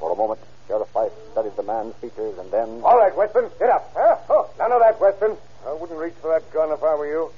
For 0.00 0.10
a 0.10 0.16
moment, 0.16 0.40
Sheriff 0.66 0.88
Fife 0.88 1.12
studied 1.30 1.54
the 1.54 1.62
man's 1.62 1.94
features, 2.02 2.36
and 2.36 2.50
then... 2.50 2.82
All 2.82 2.98
right, 2.98 3.14
Weston, 3.14 3.48
get 3.60 3.70
up. 3.70 3.92
Huh? 3.94 4.16
Oh, 4.28 4.50
none 4.58 4.72
of 4.72 4.80
that, 4.80 5.00
Weston. 5.00 5.36
I 5.66 5.72
wouldn't 5.72 5.98
reach 5.98 6.14
for 6.20 6.30
that 6.34 6.50
gun 6.52 6.72
if 6.72 6.82
I 6.82 6.96
were 6.96 7.06
you. 7.06 7.30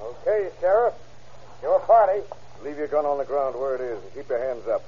Okay, 0.00 0.48
Sheriff. 0.60 0.94
Your 1.62 1.78
party. 1.80 2.22
Leave 2.64 2.78
your 2.78 2.88
gun 2.88 3.04
on 3.04 3.18
the 3.18 3.24
ground 3.24 3.54
where 3.60 3.74
it 3.74 3.82
is 3.82 4.02
and 4.02 4.14
keep 4.14 4.28
your 4.28 4.40
hands 4.40 4.66
up. 4.68 4.82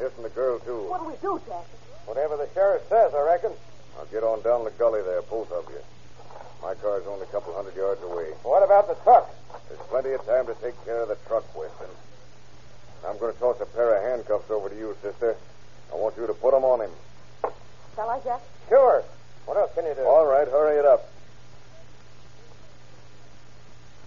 Yes, 0.00 0.10
and 0.16 0.24
the 0.24 0.30
girl, 0.30 0.58
too. 0.58 0.82
What 0.90 1.00
do 1.00 1.06
we 1.06 1.14
do, 1.22 1.40
Jack? 1.46 1.64
Whatever 2.06 2.36
the 2.36 2.48
sheriff 2.54 2.82
says, 2.88 3.14
I 3.14 3.22
reckon. 3.22 3.52
Now 3.96 4.04
get 4.10 4.24
on 4.24 4.42
down 4.42 4.64
the 4.64 4.72
gully 4.72 5.02
there, 5.02 5.22
both 5.22 5.52
of 5.52 5.68
you. 5.70 5.78
My 6.62 6.74
car's 6.74 7.04
only 7.08 7.24
a 7.24 7.32
couple 7.34 7.52
hundred 7.54 7.74
yards 7.74 8.00
away. 8.02 8.30
What 8.44 8.62
about 8.62 8.86
the 8.86 8.94
truck? 9.02 9.28
There's 9.68 9.80
plenty 9.90 10.12
of 10.12 10.24
time 10.24 10.46
to 10.46 10.54
take 10.62 10.78
care 10.84 11.02
of 11.02 11.08
the 11.08 11.16
truck, 11.26 11.44
Weston. 11.58 11.90
I'm 13.06 13.18
going 13.18 13.34
to 13.34 13.38
toss 13.40 13.60
a 13.60 13.66
pair 13.66 13.96
of 13.96 14.02
handcuffs 14.04 14.48
over 14.48 14.68
to 14.68 14.76
you, 14.76 14.96
sister. 15.02 15.36
I 15.92 15.96
want 15.96 16.16
you 16.16 16.26
to 16.26 16.34
put 16.34 16.52
them 16.52 16.62
on 16.62 16.82
him. 16.82 16.90
Shall 17.96 18.08
I, 18.08 18.20
Jack? 18.20 18.40
Sure. 18.68 19.02
What 19.44 19.56
else 19.56 19.74
can 19.74 19.84
you 19.86 19.94
do? 19.94 20.02
All 20.02 20.24
right, 20.24 20.46
hurry 20.46 20.78
it 20.78 20.86
up. 20.86 21.10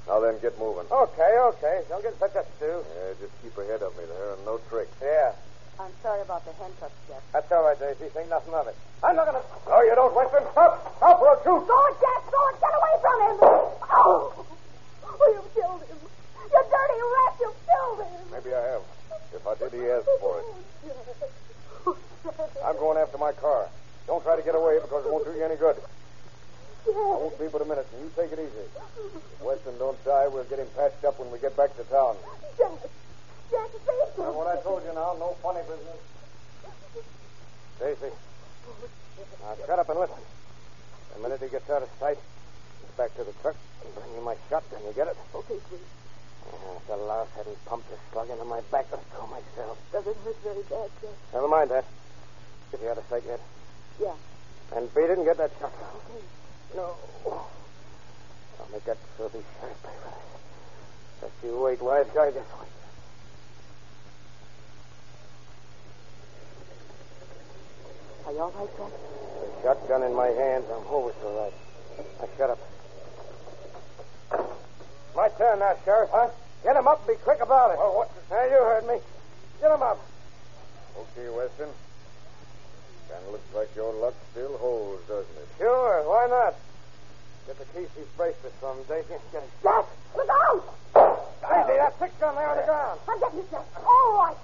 Now 0.07 0.21
then, 0.21 0.39
get 0.39 0.57
moving. 0.57 0.85
Okay, 0.89 1.35
okay. 1.39 1.81
Don't 1.89 2.03
get 2.03 2.17
such 2.19 2.35
a 2.35 2.45
stew. 2.55 2.79
Yeah, 2.95 3.13
just 3.19 3.33
keep 3.41 3.57
ahead 3.57 3.81
of 3.81 3.97
me 3.97 4.05
there 4.07 4.33
and 4.33 4.45
no 4.45 4.61
tricks. 4.69 4.95
Yeah. 5.01 5.33
I'm 5.79 5.91
sorry 6.01 6.21
about 6.21 6.45
the 6.45 6.53
handcuffs, 6.53 6.95
Jack. 7.07 7.21
That's 7.33 7.51
all 7.51 7.63
right, 7.63 7.77
Daisy. 7.77 8.07
Think 8.13 8.29
nothing 8.29 8.53
of 8.53 8.67
it. 8.67 8.75
I'm 9.03 9.15
not 9.15 9.27
going 9.27 9.41
to. 9.41 9.69
No, 9.69 9.81
you 9.83 9.95
don't, 9.95 10.15
Weston. 10.15 10.43
Stop! 10.51 10.79
Stop 10.97 11.19
or 11.19 11.35
I'll 11.35 11.43
shoot! 11.43 11.67
Go 11.67 11.77
Jack! 11.99 12.23
Go 12.31 12.39
it! 12.47 12.55
Get 12.63 12.73
away 12.79 12.95
from 13.03 13.17
him! 13.19 13.35
Oh! 13.91 14.45
Oh, 15.03 15.27
you 15.35 15.43
killed 15.51 15.83
him! 15.83 15.99
You 15.99 16.61
dirty 16.71 16.99
rat! 17.11 17.33
You 17.43 17.51
killed 17.67 17.99
him! 18.07 18.23
Maybe 18.31 18.55
I 18.55 18.63
have. 18.71 18.83
If 19.35 19.43
I 19.45 19.53
did, 19.55 19.73
he 19.75 19.83
asked 19.91 20.07
for 20.23 20.39
it. 20.39 20.45
Oh, 21.85 21.97
I'm 22.63 22.77
going 22.77 22.97
after 22.97 23.17
my 23.17 23.33
car. 23.33 23.67
Don't 24.07 24.23
try 24.23 24.37
to 24.37 24.43
get 24.43 24.55
away 24.55 24.79
because 24.79 25.05
it 25.05 25.11
won't 25.11 25.25
do 25.25 25.31
you 25.35 25.43
any 25.43 25.57
good. 25.57 25.75
I 26.87 26.91
won't 26.91 27.37
be 27.37 27.47
but 27.51 27.61
a 27.61 27.65
minute, 27.65 27.87
and 27.93 28.03
you 28.05 28.11
take 28.15 28.31
it 28.31 28.39
easy. 28.39 28.65
If 28.79 29.41
Weston 29.43 29.77
don't 29.77 29.99
die, 30.05 30.27
we'll 30.29 30.45
get 30.45 30.59
him 30.59 30.67
patched 30.77 31.03
up 31.03 31.19
when 31.19 31.31
we 31.31 31.39
get 31.39 31.57
back 31.57 31.75
to 31.75 31.83
town. 31.83 32.15
Jack! 32.57 32.71
Jack, 33.51 33.69
what 34.17 34.47
I 34.47 34.61
told 34.61 34.83
you 34.83 34.93
now. 34.93 35.15
No 35.19 35.35
funny 35.41 35.61
business. 35.67 35.99
Daisy. 37.79 38.13
Now, 39.41 39.55
shut 39.65 39.79
up 39.79 39.89
and 39.89 39.99
listen. 39.99 40.23
The 41.15 41.21
minute 41.21 41.41
he 41.41 41.49
gets 41.49 41.69
out 41.69 41.83
of 41.83 41.89
sight, 41.99 42.17
get 42.17 42.97
back 42.97 43.15
to 43.15 43.23
the 43.23 43.33
truck 43.41 43.55
and 43.83 43.95
bring 43.95 44.11
me 44.15 44.21
my 44.23 44.35
shotgun. 44.49 44.81
You 44.85 44.93
get 44.93 45.07
it? 45.07 45.17
Okay, 45.33 45.59
sweet. 45.69 45.81
Yeah, 46.45 46.79
the 46.87 46.97
louse 46.97 47.27
hadn't 47.35 47.65
pumped 47.65 47.91
a 47.91 47.97
slug 48.11 48.29
into 48.29 48.45
my 48.45 48.61
back. 48.71 48.85
I'd 48.93 48.99
kill 49.13 49.27
myself. 49.27 49.77
Does 49.91 50.07
it 50.07 50.17
hurt 50.23 50.37
very 50.43 50.63
bad, 50.69 50.89
sir? 51.01 51.09
Never 51.33 51.47
mind 51.47 51.69
that. 51.71 51.85
Is 52.73 52.79
he 52.79 52.87
out 52.87 52.97
of 52.97 53.05
sight 53.09 53.23
yet? 53.27 53.39
Yeah. 53.99 54.13
And 54.75 54.93
B 54.93 55.01
didn't 55.01 55.25
get 55.25 55.37
that 55.37 55.51
shotgun. 55.59 55.89
Okay. 56.09 56.23
No. 56.75 56.95
I'll 57.25 58.71
make 58.71 58.85
that 58.85 58.97
filthy 59.17 59.43
sheriff 59.59 59.83
pay 59.83 59.95
for 60.01 60.09
this. 60.09 61.31
Just 61.31 61.43
you 61.43 61.59
wait, 61.59 61.81
wise 61.81 62.07
guy. 62.13 62.31
Wait. 62.31 62.35
Are 68.25 68.33
you 68.33 68.39
all 68.39 68.51
right, 68.57 68.69
Jack? 68.77 68.89
The 68.89 69.61
shotgun 69.61 70.01
in 70.03 70.15
my 70.15 70.27
hands. 70.27 70.65
I'm 70.73 70.87
always 70.87 71.13
all 71.23 71.45
right. 71.45 71.53
Now, 72.19 72.29
shut 72.37 72.49
up. 72.49 72.59
My 75.15 75.29
turn 75.37 75.59
now, 75.59 75.75
Sheriff, 75.85 76.09
huh? 76.11 76.29
Get 76.63 76.75
him 76.75 76.87
up 76.87 77.07
and 77.07 77.15
be 77.15 77.23
quick 77.23 77.39
about 77.41 77.71
it. 77.71 77.77
Oh, 77.79 77.93
what? 77.97 78.09
Now, 78.31 78.43
you 78.45 78.57
heard 78.65 78.87
me. 78.87 78.97
Get 79.61 79.71
him 79.71 79.83
up. 79.83 80.01
Okay, 80.97 81.29
Weston. 81.29 81.69
Kind 83.09 83.23
of 83.27 83.31
looks 83.31 83.53
like 83.53 83.69
your 83.75 83.93
luck 83.93 84.15
still 84.31 84.57
holds, 84.57 85.05
doesn't 85.07 85.37
it? 85.37 85.47
Sure, 85.59 86.01
why 86.09 86.25
not? 86.25 86.55
Get 87.45 87.59
the 87.59 87.65
keys 87.77 87.89
these 87.95 88.09
bracelets 88.17 88.55
from 88.59 88.77
him, 88.79 88.85
Daisy. 88.89 89.21
Get 89.31 89.43
him. 89.43 89.49
Jack, 89.61 89.85
look 90.17 90.29
out! 90.29 90.65
Daisy, 91.45 91.77
that 91.77 91.93
six 91.99 92.11
gun 92.19 92.33
there 92.33 92.49
on 92.49 92.57
the 92.57 92.63
ground. 92.63 92.99
I'm 93.07 93.19
getting 93.19 93.37
you, 93.37 93.45
Jack. 93.51 93.65
All 93.85 94.17
right. 94.17 94.37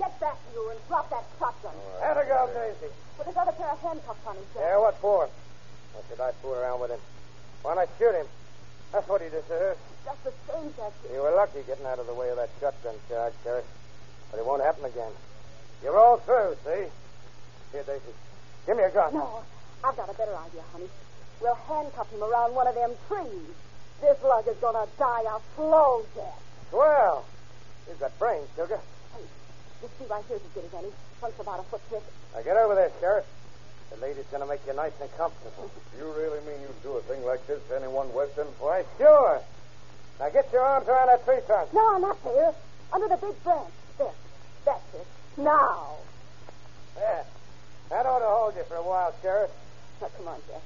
Get 0.00 0.16
back, 0.18 0.38
you, 0.56 0.64
and 0.70 0.80
drop 0.88 1.10
that 1.10 1.28
shotgun. 1.38 1.76
Let 2.00 2.16
her 2.16 2.24
go, 2.24 2.48
Daisy. 2.56 2.88
Put 3.18 3.26
his 3.26 3.36
other 3.36 3.52
pair 3.52 3.68
of 3.68 3.78
handcuffs 3.80 4.24
on 4.26 4.34
him, 4.34 4.44
Jack. 4.54 4.62
Yeah, 4.64 4.78
what 4.80 4.96
for? 4.96 5.28
Why 5.92 6.00
should 6.08 6.20
I 6.20 6.32
fool 6.40 6.54
around 6.54 6.80
with 6.80 6.90
him? 6.90 7.00
Why 7.60 7.74
not 7.74 7.88
shoot 7.98 8.14
him? 8.14 8.24
That's 8.92 9.06
what 9.06 9.20
he 9.20 9.28
deserves. 9.28 9.78
Just 10.06 10.24
the 10.24 10.32
same, 10.48 10.72
Jack. 10.72 10.96
You 11.12 11.20
were 11.20 11.36
lucky 11.36 11.60
getting 11.66 11.84
out 11.84 11.98
of 11.98 12.06
the 12.06 12.14
way 12.14 12.30
of 12.30 12.36
that 12.36 12.48
shotgun 12.58 12.94
charge, 13.10 13.34
Sheriff. 13.44 13.66
But 14.30 14.40
it 14.40 14.46
won't 14.46 14.62
happen 14.64 14.86
again. 14.86 15.12
You're 15.84 15.98
all 15.98 16.16
through, 16.16 16.56
see? 16.64 16.88
Here, 17.72 17.84
Daisy. 17.84 18.16
Give 18.64 18.78
me 18.78 18.84
a 18.84 18.90
gun. 18.90 19.12
No, 19.12 19.44
I've 19.84 19.96
got 19.96 20.08
a 20.08 20.14
better 20.14 20.32
idea, 20.32 20.62
honey. 20.72 20.88
We'll 21.42 21.60
handcuff 21.68 22.10
him 22.10 22.22
around 22.22 22.54
one 22.54 22.66
of 22.66 22.74
them 22.74 22.92
trees. 23.06 23.52
This 24.00 24.16
lug 24.24 24.48
is 24.48 24.56
going 24.64 24.80
to 24.80 24.88
die 24.96 25.28
a 25.28 25.36
slow 25.56 26.06
death. 26.16 26.40
Well, 26.72 27.26
you've 27.86 28.00
got 28.00 28.18
brains, 28.18 28.48
Sugar. 28.56 28.80
Hey, 29.80 29.86
this 29.86 29.96
tree 29.96 30.06
right 30.10 30.24
here 30.28 30.36
is 30.36 30.42
as 30.42 30.52
good 30.52 30.64
as 30.64 30.74
any. 30.74 30.92
Trunks 31.20 31.40
about 31.40 31.60
a 31.60 31.62
foot 31.64 31.80
thick. 31.90 32.02
Now 32.34 32.42
get 32.42 32.56
over 32.56 32.74
there, 32.74 32.90
Sheriff. 33.00 33.24
The 33.90 33.96
lady's 34.00 34.26
going 34.30 34.42
to 34.42 34.48
make 34.48 34.60
you 34.66 34.74
nice 34.74 34.92
and 35.00 35.10
comfortable. 35.16 35.70
You 35.98 36.08
really 36.16 36.40
mean 36.48 36.56
you'd 36.62 36.82
do 36.82 36.96
a 36.96 37.02
thing 37.02 37.22
like 37.26 37.46
this 37.46 37.60
to 37.68 37.76
anyone, 37.76 38.08
Weston? 38.14 38.46
Why, 38.58 38.84
sure. 38.96 39.42
Now 40.18 40.30
get 40.30 40.50
your 40.50 40.62
arms 40.62 40.88
around 40.88 41.08
that 41.08 41.24
tree 41.26 41.40
trunk. 41.44 41.74
No, 41.74 41.94
I'm 41.94 42.00
not 42.00 42.16
there. 42.24 42.54
Under 42.90 43.08
the 43.08 43.16
big 43.16 43.36
branch. 43.44 43.68
There. 43.98 44.12
That's 44.64 44.94
it. 44.94 45.06
Now. 45.36 45.96
There. 46.96 47.24
That 47.90 48.06
ought 48.06 48.20
to 48.20 48.24
hold 48.32 48.54
you 48.56 48.64
for 48.64 48.76
a 48.76 48.82
while, 48.82 49.12
Sheriff. 49.20 49.50
Now, 50.00 50.08
come 50.16 50.28
on, 50.28 50.40
Jack. 50.48 50.62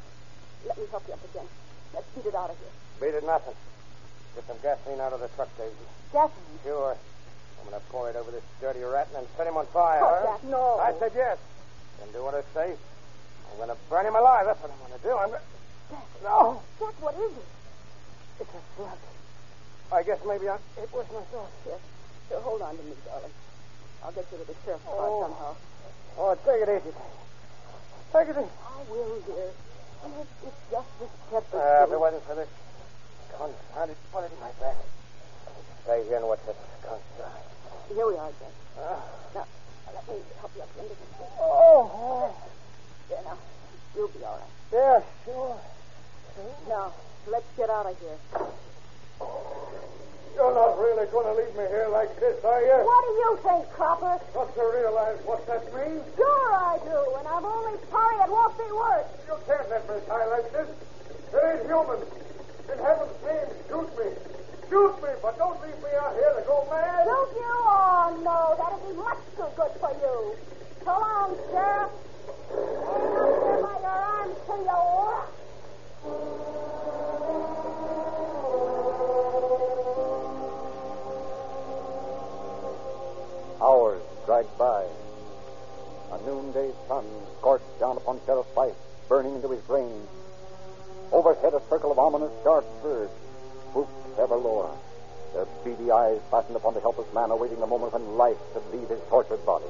Let 0.68 0.78
me 0.78 0.84
help 0.92 1.02
you 1.08 1.14
up 1.14 1.24
again. 1.34 1.48
Let's 1.94 2.06
beat 2.14 2.26
it 2.26 2.34
out 2.34 2.50
of 2.50 2.56
here. 2.58 2.74
Beat 3.00 3.16
it 3.16 3.26
nothing. 3.26 3.54
Get 4.36 4.46
some 4.46 4.58
gasoline 4.62 5.00
out 5.00 5.12
of 5.14 5.20
the 5.20 5.28
truck, 5.34 5.48
Daisy. 5.58 5.74
Gasoline. 6.12 6.58
Sure. 6.62 6.96
I'm 7.64 7.70
going 7.70 7.80
to 7.80 7.86
pour 7.90 8.10
it 8.10 8.16
over 8.16 8.30
this 8.30 8.44
dirty 8.60 8.80
rat 8.84 9.08
and 9.14 9.24
then 9.24 9.26
set 9.36 9.46
him 9.46 9.56
on 9.56 9.66
fire. 9.72 10.00
Oh, 10.04 10.12
huh? 10.20 10.36
Jack, 10.36 10.44
no. 10.50 10.78
I 10.78 10.92
said 11.00 11.12
yes. 11.16 11.38
Then 12.00 12.12
do 12.12 12.22
what 12.24 12.34
I 12.34 12.42
say. 12.52 12.76
I'm 12.76 13.56
going 13.56 13.68
to 13.72 13.76
burn 13.88 14.04
him 14.06 14.14
alive. 14.14 14.44
That's 14.46 14.60
what 14.60 14.70
I'm 14.70 14.78
going 14.84 14.92
to 15.00 15.04
do. 15.04 15.14
I'm 15.16 15.30
going 15.32 15.42
Jack. 15.90 16.06
No. 16.22 16.60
Jack, 16.78 16.94
what 17.00 17.14
is 17.16 17.32
it? 17.32 17.48
It's 18.40 18.50
a 18.50 18.60
slug. 18.76 18.98
I 19.92 20.02
guess 20.02 20.18
maybe 20.26 20.48
I... 20.48 20.56
It 20.76 20.90
was 20.92 21.06
myself. 21.08 21.48
Here. 21.64 21.78
Here, 22.28 22.40
hold 22.40 22.60
on 22.62 22.76
to 22.76 22.82
me, 22.82 22.92
darling. 23.06 23.30
I'll 24.04 24.12
get 24.12 24.26
you 24.32 24.38
to 24.38 24.44
the 24.44 24.54
sheriff's 24.64 24.84
car 24.84 24.96
Oh. 25.08 25.22
somehow. 25.22 25.52
Oh, 26.18 26.34
take 26.44 26.60
it 26.62 26.68
easy. 26.68 26.92
Take 28.12 28.28
it 28.28 28.36
easy. 28.36 28.50
I 28.60 28.80
will, 28.90 29.20
dear. 29.24 29.50
It's, 30.04 30.30
it's 30.44 30.60
just 30.70 30.88
this 31.00 31.10
or 31.52 31.62
Uh, 31.62 31.84
if 31.86 31.92
it 31.92 32.00
wasn't 32.00 32.24
for 32.28 32.34
this 32.34 32.48
confounded 33.32 33.96
bullet 34.12 34.30
in 34.32 34.40
my 34.40 34.52
back. 34.60 34.76
Stay 35.84 36.04
here 36.04 36.16
and 36.18 36.26
watch 36.26 36.40
that 36.46 36.56
skunk 36.82 37.00
die. 37.18 37.53
Here 37.92 38.06
we 38.06 38.16
are, 38.16 38.30
Jack. 38.40 38.54
Uh, 38.78 38.96
Now, 39.34 39.46
let 39.94 40.08
me 40.08 40.14
help 40.40 40.50
you 40.56 40.62
up 40.62 40.68
into 40.78 40.88
this 40.88 40.98
thing. 40.98 41.28
oh, 41.40 42.34
There, 43.08 43.22
now. 43.24 43.38
You'll 43.94 44.08
be 44.08 44.24
all 44.24 44.38
right. 44.40 44.50
yeah, 44.72 45.00
sure. 45.24 45.56
Now, 46.68 46.92
let's 47.28 47.46
get 47.56 47.70
out 47.70 47.86
of 47.86 47.96
here. 48.00 48.18
You're 50.34 50.54
not 50.54 50.74
really 50.82 51.06
going 51.14 51.26
to 51.30 51.34
leave 51.38 51.54
me 51.54 51.62
here 51.70 51.86
like 51.92 52.10
this, 52.18 52.42
are 52.44 52.60
you? 52.60 52.74
What 52.82 53.02
do 53.06 53.12
you 53.22 53.38
think, 53.46 53.70
Cropper? 53.70 54.18
Don't 54.34 54.50
you 54.56 54.66
realize 54.74 55.18
what 55.24 55.46
that 55.46 55.62
means? 55.70 56.02
Sure 56.16 56.50
I 56.52 56.78
do, 56.82 56.98
and 57.22 57.28
I'm 57.28 57.44
only 57.44 57.78
sorry 57.88 58.16
it 58.18 58.30
won't 58.30 58.58
be 58.58 58.66
worse. 58.74 59.06
You 59.30 59.36
can't 59.46 59.70
let 59.70 59.86
me 59.88 59.94
die 60.08 60.26
like 60.26 60.50
this. 60.50 60.68
It 61.30 61.38
ain't 61.38 61.66
human. 61.70 62.02
In 62.66 62.78
heaven's 62.82 63.14
name, 63.22 63.46
shoot 63.70 63.90
me. 63.94 64.10
Shoot 64.74 64.98
me, 65.04 65.10
but 65.22 65.38
don't 65.38 65.62
leave 65.62 65.78
me 65.78 65.90
out 66.02 66.14
here 66.14 66.34
to 66.34 66.42
go 66.48 66.66
mad. 66.68 67.04
Don't 67.06 67.30
you? 67.30 67.46
Oh, 67.46 68.10
no, 68.26 68.56
that'd 68.58 68.82
be 68.82 68.92
much 68.98 69.22
too 69.36 69.46
good 69.54 69.70
for 69.78 69.92
you. 70.02 70.34
So 70.84 70.90
long, 70.90 71.38
Sheriff. 71.46 71.94
Hang 72.50 73.14
up 73.14 73.30
there 73.38 73.62
by 73.62 73.78
your 73.78 73.98
arms 74.02 74.34
to 74.50 74.54
you. 74.66 74.82
Hours 83.62 84.02
dragged 84.26 84.58
by. 84.58 84.82
A 86.10 86.18
noonday 86.26 86.72
sun 86.88 87.04
scorched 87.38 87.78
down 87.78 87.96
upon 87.96 88.18
Sheriff 88.26 88.46
Fife, 88.56 88.74
burning 89.08 89.36
into 89.36 89.50
his 89.50 89.62
brain. 89.70 90.08
Overhead, 91.12 91.54
a 91.54 91.62
circle 91.70 91.92
of 91.92 92.00
ominous 92.00 92.32
dark 92.42 92.64
birds 92.82 93.12
swooped 93.70 94.03
ever 94.18 94.36
lower, 94.36 94.70
their 95.34 95.46
beady 95.64 95.90
eyes 95.90 96.22
fastened 96.30 96.54
upon 96.54 96.74
the 96.74 96.80
helpless 96.80 97.12
man 97.12 97.30
awaiting 97.30 97.58
the 97.58 97.66
moment 97.66 97.92
when 97.92 98.16
life 98.16 98.38
should 98.52 98.62
leave 98.70 98.88
his 98.88 99.02
tortured 99.10 99.44
body. 99.44 99.66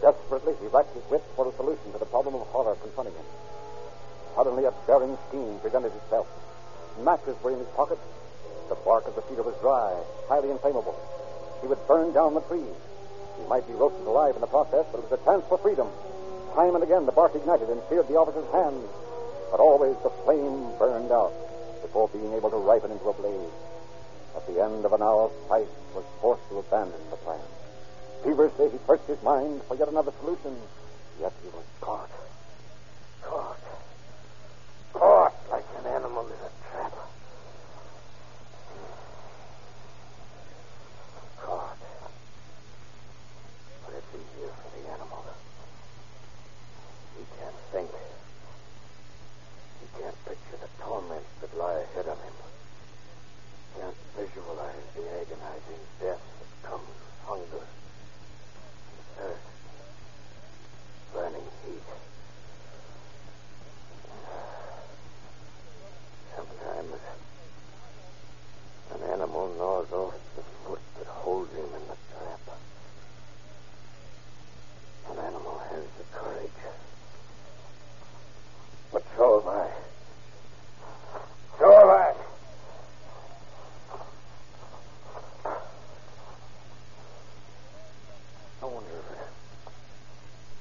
Desperately, 0.00 0.54
he 0.60 0.66
racked 0.68 0.94
his 0.96 1.04
wits 1.10 1.28
for 1.36 1.46
a 1.46 1.52
solution 1.56 1.92
to 1.92 1.98
the 1.98 2.08
problem 2.08 2.34
of 2.34 2.46
horror 2.48 2.74
confronting 2.80 3.14
him. 3.14 3.28
Suddenly, 4.34 4.64
a 4.64 4.72
daring 4.86 5.18
scheme 5.28 5.60
presented 5.60 5.92
itself. 5.92 6.26
Matches 7.04 7.36
were 7.44 7.52
in 7.52 7.60
his 7.60 7.68
pocket. 7.76 7.98
The 8.68 8.74
bark 8.76 9.06
of 9.06 9.14
the 9.14 9.22
cedar 9.28 9.42
was 9.42 9.54
dry, 9.60 9.92
highly 10.26 10.50
inflammable. 10.50 10.96
He 11.60 11.68
would 11.68 11.86
burn 11.86 12.12
down 12.12 12.34
the 12.34 12.40
trees. 12.48 12.74
He 13.36 13.44
might 13.48 13.66
be 13.68 13.74
roasted 13.74 14.06
alive 14.06 14.34
in 14.34 14.40
the 14.40 14.48
process, 14.48 14.86
but 14.90 15.04
it 15.04 15.10
was 15.10 15.20
a 15.20 15.24
chance 15.24 15.44
for 15.48 15.58
freedom. 15.58 15.88
Time 16.54 16.74
and 16.74 16.82
again, 16.82 17.04
the 17.04 17.12
bark 17.12 17.34
ignited 17.34 17.68
and 17.68 17.80
seared 17.88 18.08
the 18.08 18.16
officer's 18.16 18.48
hands. 18.50 18.88
But 19.50 19.60
always 19.60 19.96
the 20.02 20.10
flame 20.24 20.72
burned 20.78 21.12
out 21.12 21.32
before 21.82 22.08
being 22.08 22.32
able 22.32 22.50
to 22.50 22.56
ripen 22.56 22.90
into 22.90 23.08
a 23.08 23.12
blaze. 23.12 23.52
At 24.34 24.46
the 24.46 24.62
end 24.62 24.84
of 24.86 24.92
an 24.94 25.02
hour, 25.02 25.30
Fife 25.48 25.68
was 25.94 26.04
forced 26.20 26.48
to 26.48 26.58
abandon 26.58 27.00
the 27.10 27.16
plan. 27.16 27.40
Feverishly, 28.24 28.70
he 28.70 28.78
searched 28.86 29.06
his 29.06 29.22
mind 29.22 29.60
for 29.68 29.76
yet 29.76 29.88
another 29.88 30.12
solution. 30.20 30.56
Yet 31.20 31.32
he 31.42 31.48
was. 31.48 31.64
Caught. 31.80 32.10
Caught 34.92 35.34
like 35.50 35.64
an 35.80 35.86
animal 35.86 36.26
in 36.26 36.32
a 36.32 36.50
trap. 36.70 36.92
Caught. 41.42 41.78
But 43.84 43.94
it's 43.96 44.12
easier 44.14 44.52
for 44.52 44.68
the 44.78 44.88
animal. 44.90 45.24
He 47.18 47.24
can't 47.38 47.58
think. 47.72 47.90
He 49.80 50.00
can't 50.00 50.11
picture 50.24 50.58
the 50.60 50.68
torments 50.82 51.28
that 51.40 51.56
lie 51.56 51.80
ahead 51.80 52.06
of 52.06 52.18
him. 52.18 52.32
Can't 53.78 53.96
visualize 54.16 54.86
the 54.94 55.02
agonizing 55.20 55.82
death 56.00 56.20
that 56.38 56.68
comes 56.68 56.86
with 56.86 57.18
hunger, 57.26 57.64
and 57.64 59.04
thirst, 59.16 59.48
burning 61.12 61.48
heat. 61.64 61.88
Sometimes 66.36 66.94
an 68.94 69.02
animal 69.10 69.54
gnaws 69.56 69.92
off 69.92 70.14
the 70.36 70.42
foot 70.66 70.80
that 70.98 71.06
holds 71.06 71.50
him 71.52 71.64
in 71.64 71.88
the 71.88 71.96
trap. 72.12 72.40
An 75.10 75.18
animal 75.18 75.58
has 75.70 75.84
the 75.98 76.04
courage. 76.12 76.50
But 78.92 79.04
so 79.16 79.40
have 79.40 79.48
I. 79.48 79.70
So 81.58 81.70
have 81.70 81.88
I. 81.88 82.14
I 88.62 88.64
wonder 88.66 88.90
if 88.90 89.10
it 89.10 89.18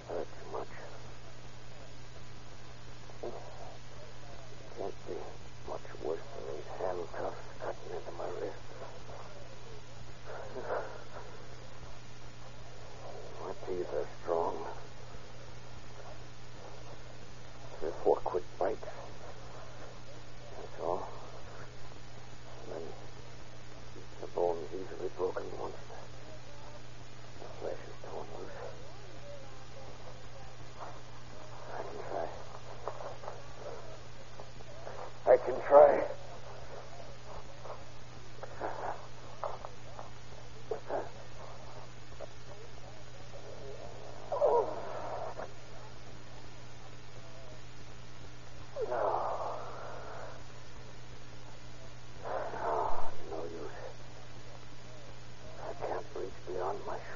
hurt 0.08 0.28
too 0.28 0.58
much. 0.58 0.67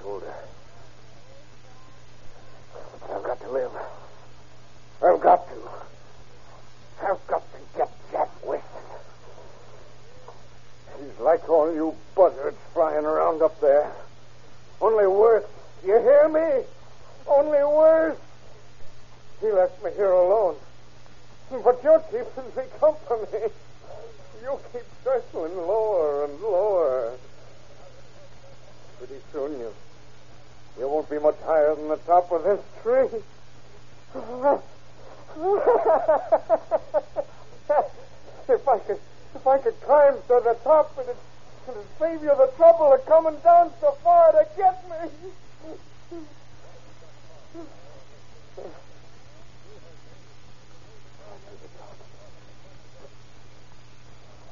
told 0.05 0.21
her. 0.21 0.35
I've 3.11 3.23
got 3.23 3.41
to 3.41 3.49
live. 3.51 3.71
I've 5.03 5.19
got 5.19 5.47
to. 5.49 5.55
I've 7.01 7.27
got 7.27 7.41
to 7.53 7.59
get 7.75 7.89
Jack 8.11 8.29
Weston. 8.45 8.69
He's 10.99 11.19
like 11.19 11.49
all 11.49 11.73
buzzards 12.15 12.57
flying 12.73 13.05
around 13.05 13.41
up 13.41 13.59
there. 13.61 13.91
Only 14.81 15.07
worse. 15.07 15.45
You 15.85 15.99
hear 15.99 16.27
me? 16.29 16.65
Only 17.27 17.63
worse. 17.63 18.17
He 19.41 19.51
left 19.51 19.83
me 19.83 19.91
here 19.95 20.11
alone. 20.11 20.55
But 21.51 21.83
you're 21.83 21.99
keeping 22.11 22.55
me 22.55 22.63
company. 22.79 23.51
You 24.41 24.59
keep 24.71 24.85
circling 25.03 25.57
lower 25.57 26.25
and 26.25 26.39
lower. 26.41 27.13
Pretty 28.97 29.19
soon 29.31 29.59
you 29.59 29.73
you 30.77 30.87
won't 30.89 31.09
be 31.09 31.19
much 31.19 31.37
higher 31.45 31.73
than 31.75 31.87
the 31.87 31.97
top 31.97 32.31
of 32.31 32.43
this 32.43 32.59
tree. 32.83 33.07
if 38.49 38.67
I 38.67 38.79
could 38.79 38.99
if 39.35 39.47
I 39.47 39.57
could 39.57 39.81
climb 39.81 40.13
to 40.13 40.41
the 40.43 40.57
top 40.63 40.97
it'd, 40.99 41.15
it'd 41.69 41.85
save 41.99 42.21
you 42.21 42.35
the 42.35 42.51
trouble 42.57 42.93
of 42.93 43.05
coming 43.05 43.37
down 43.43 43.71
so 43.81 43.91
far 44.03 44.31
to 44.31 44.47
get 44.57 44.83
me. 44.89 45.09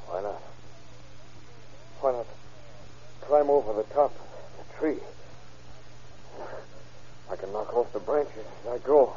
Why 0.08 0.22
not? 0.22 0.42
Why 2.02 2.12
not 2.12 2.28
climb 3.22 3.50
over 3.50 3.74
the 3.74 3.84
top 3.94 4.12
of 4.12 4.28
the 4.58 4.64
tree? 4.78 5.02
I 7.32 7.36
can 7.36 7.52
knock 7.52 7.74
off 7.74 7.92
the 7.94 8.00
branches 8.00 8.46
as 8.62 8.74
I 8.74 8.78
go. 8.86 9.14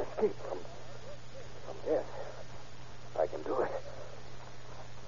Escape 0.00 0.34
from 0.48 0.58
from 1.66 1.76
death. 1.86 2.10
I 3.18 3.26
can 3.26 3.42
do 3.42 3.60
it. 3.60 3.70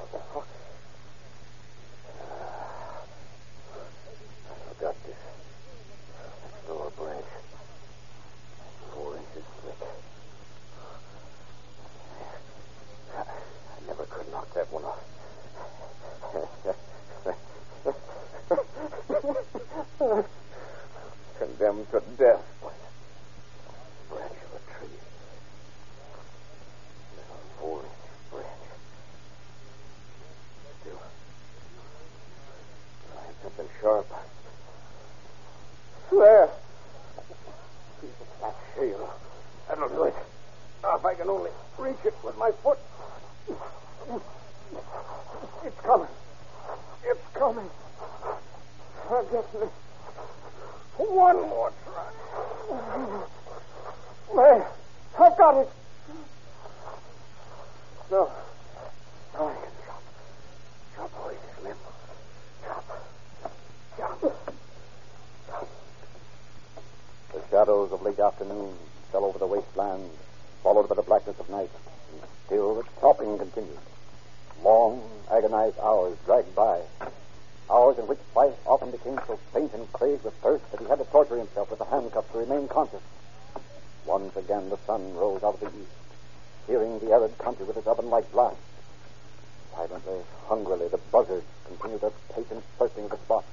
Oh, 0.00 0.44
I 4.44 4.74
forgot 4.74 4.96
this. 5.04 5.20
That 6.66 6.72
lower 6.72 6.90
branch. 6.90 7.26
Four 8.94 9.16
inches 9.16 9.46
thick. 9.64 9.80
I 13.16 13.18
never 13.88 14.04
could 14.04 14.28
knock 14.30 14.48
that 14.54 14.70
one 14.72 14.84
off. 14.84 15.04
Condemned 21.38 21.86
to 21.90 22.00
death 22.16 22.44
by 22.62 22.70
the 22.70 24.14
branch 24.14 24.38
of 24.44 24.52
a 24.54 24.60
tree. 24.78 24.98
Little 27.14 27.40
four 27.58 27.78
inch 27.80 28.10
branch. 28.30 28.64
Still, 30.80 31.00
trying 33.12 33.36
something 33.42 33.70
sharp. 33.80 34.06
There. 36.10 36.48
Piece 38.00 38.20
of 38.20 38.28
flat 38.38 38.56
shale. 38.74 39.08
That'll 39.68 39.88
do 39.88 40.04
it. 40.04 40.14
Now, 40.82 40.96
if 40.96 41.04
I 41.04 41.14
can 41.14 41.28
only 41.28 41.50
reach 41.78 42.04
it 42.04 42.14
with 42.24 42.36
my 42.36 42.50
foot. 42.62 42.78
It's 45.64 45.80
coming. 45.80 46.14
It's 47.04 47.26
coming. 47.34 47.70
I'm 49.10 49.24
getting 49.24 49.62
it. 49.62 49.72
I've 55.20 55.36
got 55.36 55.56
it. 55.56 55.68
No. 58.10 58.30
I 59.34 59.38
can. 59.38 59.54
Chop 60.96 61.12
away 61.22 61.34
this 61.34 61.64
limb. 61.64 61.76
Chop. 62.64 62.84
Chop. 63.96 64.20
The 67.32 67.40
shadows 67.50 67.92
of 67.92 68.02
late 68.02 68.18
afternoon 68.18 68.74
fell 69.12 69.24
over 69.24 69.38
the 69.38 69.46
wasteland, 69.46 70.08
followed 70.62 70.88
by 70.88 70.94
the 70.94 71.02
blackness 71.02 71.38
of 71.40 71.50
night, 71.50 71.70
and 72.12 72.22
still 72.46 72.76
the 72.76 72.84
chopping 73.00 73.36
continued. 73.38 73.78
Long, 74.62 75.02
agonized 75.30 75.78
hours 75.80 76.16
dragged 76.24 76.54
by. 76.54 76.80
Hours 77.70 77.98
in 77.98 78.06
which 78.06 78.18
Fife 78.32 78.54
often 78.66 78.90
became 78.90 79.20
so 79.26 79.38
faint 79.52 79.74
and 79.74 79.92
crazed 79.92 80.24
with 80.24 80.34
thirst 80.42 80.70
that 80.70 80.80
he 80.80 80.86
had 80.86 80.98
to 80.98 81.04
torture 81.04 81.36
himself 81.36 81.68
with 81.68 81.78
the 81.78 81.84
handcuffs 81.84 82.32
to 82.32 82.38
remain 82.38 82.66
conscious. 82.66 83.02
Once 84.06 84.34
again 84.36 84.70
the 84.70 84.78
sun 84.86 85.14
rose 85.14 85.42
out 85.42 85.54
of 85.54 85.60
the 85.60 85.66
east, 85.66 85.90
searing 86.66 86.98
the 86.98 87.12
arid 87.12 87.36
country 87.36 87.66
with 87.66 87.76
its 87.76 87.86
oven-like 87.86 88.32
blast. 88.32 88.56
Silently, 89.74 90.20
hungrily, 90.46 90.88
the 90.88 90.96
buzzards 91.12 91.46
continued 91.66 92.00
their 92.00 92.12
patient 92.34 92.64
searching 92.78 93.04
of 93.04 93.10
the 93.10 93.18
spot. 93.18 93.44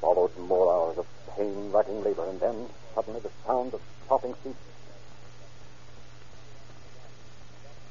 Followed 0.00 0.36
more 0.36 0.70
hours 0.70 0.98
of 0.98 1.06
pain-racking 1.34 2.04
labor, 2.04 2.28
and 2.28 2.38
then, 2.40 2.68
suddenly, 2.94 3.20
the 3.20 3.30
sound 3.46 3.72
of 3.72 3.80
chopping 4.06 4.34
ceased. 4.44 4.58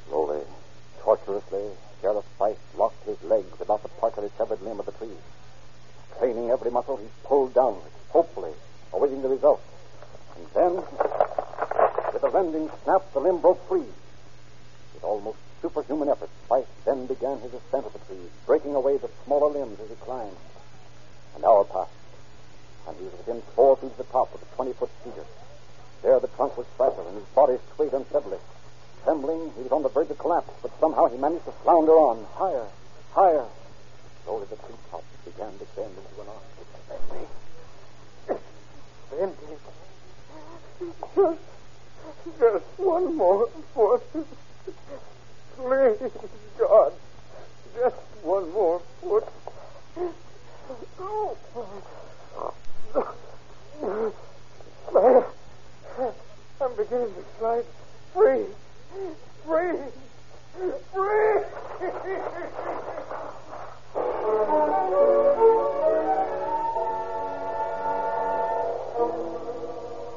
Slowly, 0.07 0.43
tortuously, 1.01 1.71
Sheriff 2.03 2.25
Fife 2.37 2.59
locked 2.77 3.05
his 3.05 3.23
legs 3.23 3.61
about 3.61 3.81
the 3.81 3.87
partially 3.87 4.29
severed 4.37 4.61
limb 4.61 4.77
of 4.77 4.85
the 4.85 4.91
tree. 4.91 5.15
Straining 6.17 6.51
every 6.51 6.69
muscle, 6.69 6.97
he 6.97 7.07
pulled 7.23 7.53
downward, 7.53 7.91
hopefully, 8.09 8.51
awaiting 8.91 9.21
the 9.21 9.29
result. 9.29 9.61
And 10.35 10.45
then, 10.53 10.75
with 12.11 12.23
a 12.23 12.29
rending 12.29 12.69
snap, 12.83 13.03
the 13.13 13.21
limb 13.21 13.39
broke 13.39 13.65
free. 13.69 13.87
With 14.93 15.03
almost 15.03 15.37
superhuman 15.61 16.09
effort, 16.09 16.29
Fife 16.49 16.67
then 16.83 17.05
began 17.05 17.39
his 17.39 17.53
ascent 17.53 17.85
of 17.85 17.93
the 17.93 17.99
tree, 17.99 18.27
breaking 18.45 18.75
away 18.75 18.97
the 18.97 19.09
smaller 19.23 19.47
limbs 19.47 19.79
as 19.79 19.87
he 19.87 19.95
climbed. 19.95 20.35
An 21.37 21.45
hour 21.45 21.63
passed, 21.63 21.89
and 22.85 22.97
he 22.97 23.05
was 23.05 23.13
within 23.13 23.41
four 23.55 23.77
feet 23.77 23.91
of 23.91 23.97
the 23.97 24.03
top 24.11 24.33
of 24.33 24.41
the 24.41 24.55
twenty-foot 24.57 24.89
cedar. 25.05 25.25
There 26.01 26.19
the 26.19 26.27
trunk 26.27 26.57
was 26.57 26.67
fragile, 26.75 27.07
and 27.07 27.15
his 27.15 27.27
body 27.33 27.59
swayed 27.77 27.93
unsteadily. 27.93 28.39
Trembling, 29.03 29.51
he 29.57 29.63
was 29.63 29.71
on 29.71 29.83
the 29.83 29.89
verge 29.89 30.09
of 30.09 30.17
collapse, 30.17 30.49
but 30.61 30.71
somehow 30.79 31.07
he 31.07 31.17
managed 31.17 31.43
to 31.45 31.51
flounder 31.63 31.91
on, 31.91 32.25
higher, 32.35 32.67
higher. 33.11 33.45
Slowly 34.23 34.45
the 34.49 34.55
tree 34.55 34.75
tops 34.89 35.03
began 35.25 35.51
to 35.59 35.65
bend 35.75 35.91
into 35.97 36.21
an 36.21 36.27
arc. 36.29 36.43
Bending. 39.11 39.59
Just, 41.15 41.41
just 42.39 42.65
one 42.77 43.15
more 43.15 43.49
foot. 43.73 44.03
Please, 45.57 46.11
God. 46.57 46.93
Just 47.75 47.95
one 48.23 48.51
more 48.53 48.81
foot. 49.01 49.27
Oh. 50.99 51.37
I'm 56.61 56.75
beginning 56.77 57.13
to 57.13 57.23
slide 57.37 57.65
free. 58.13 58.45
Free. 58.93 59.73
Free. 60.93 61.41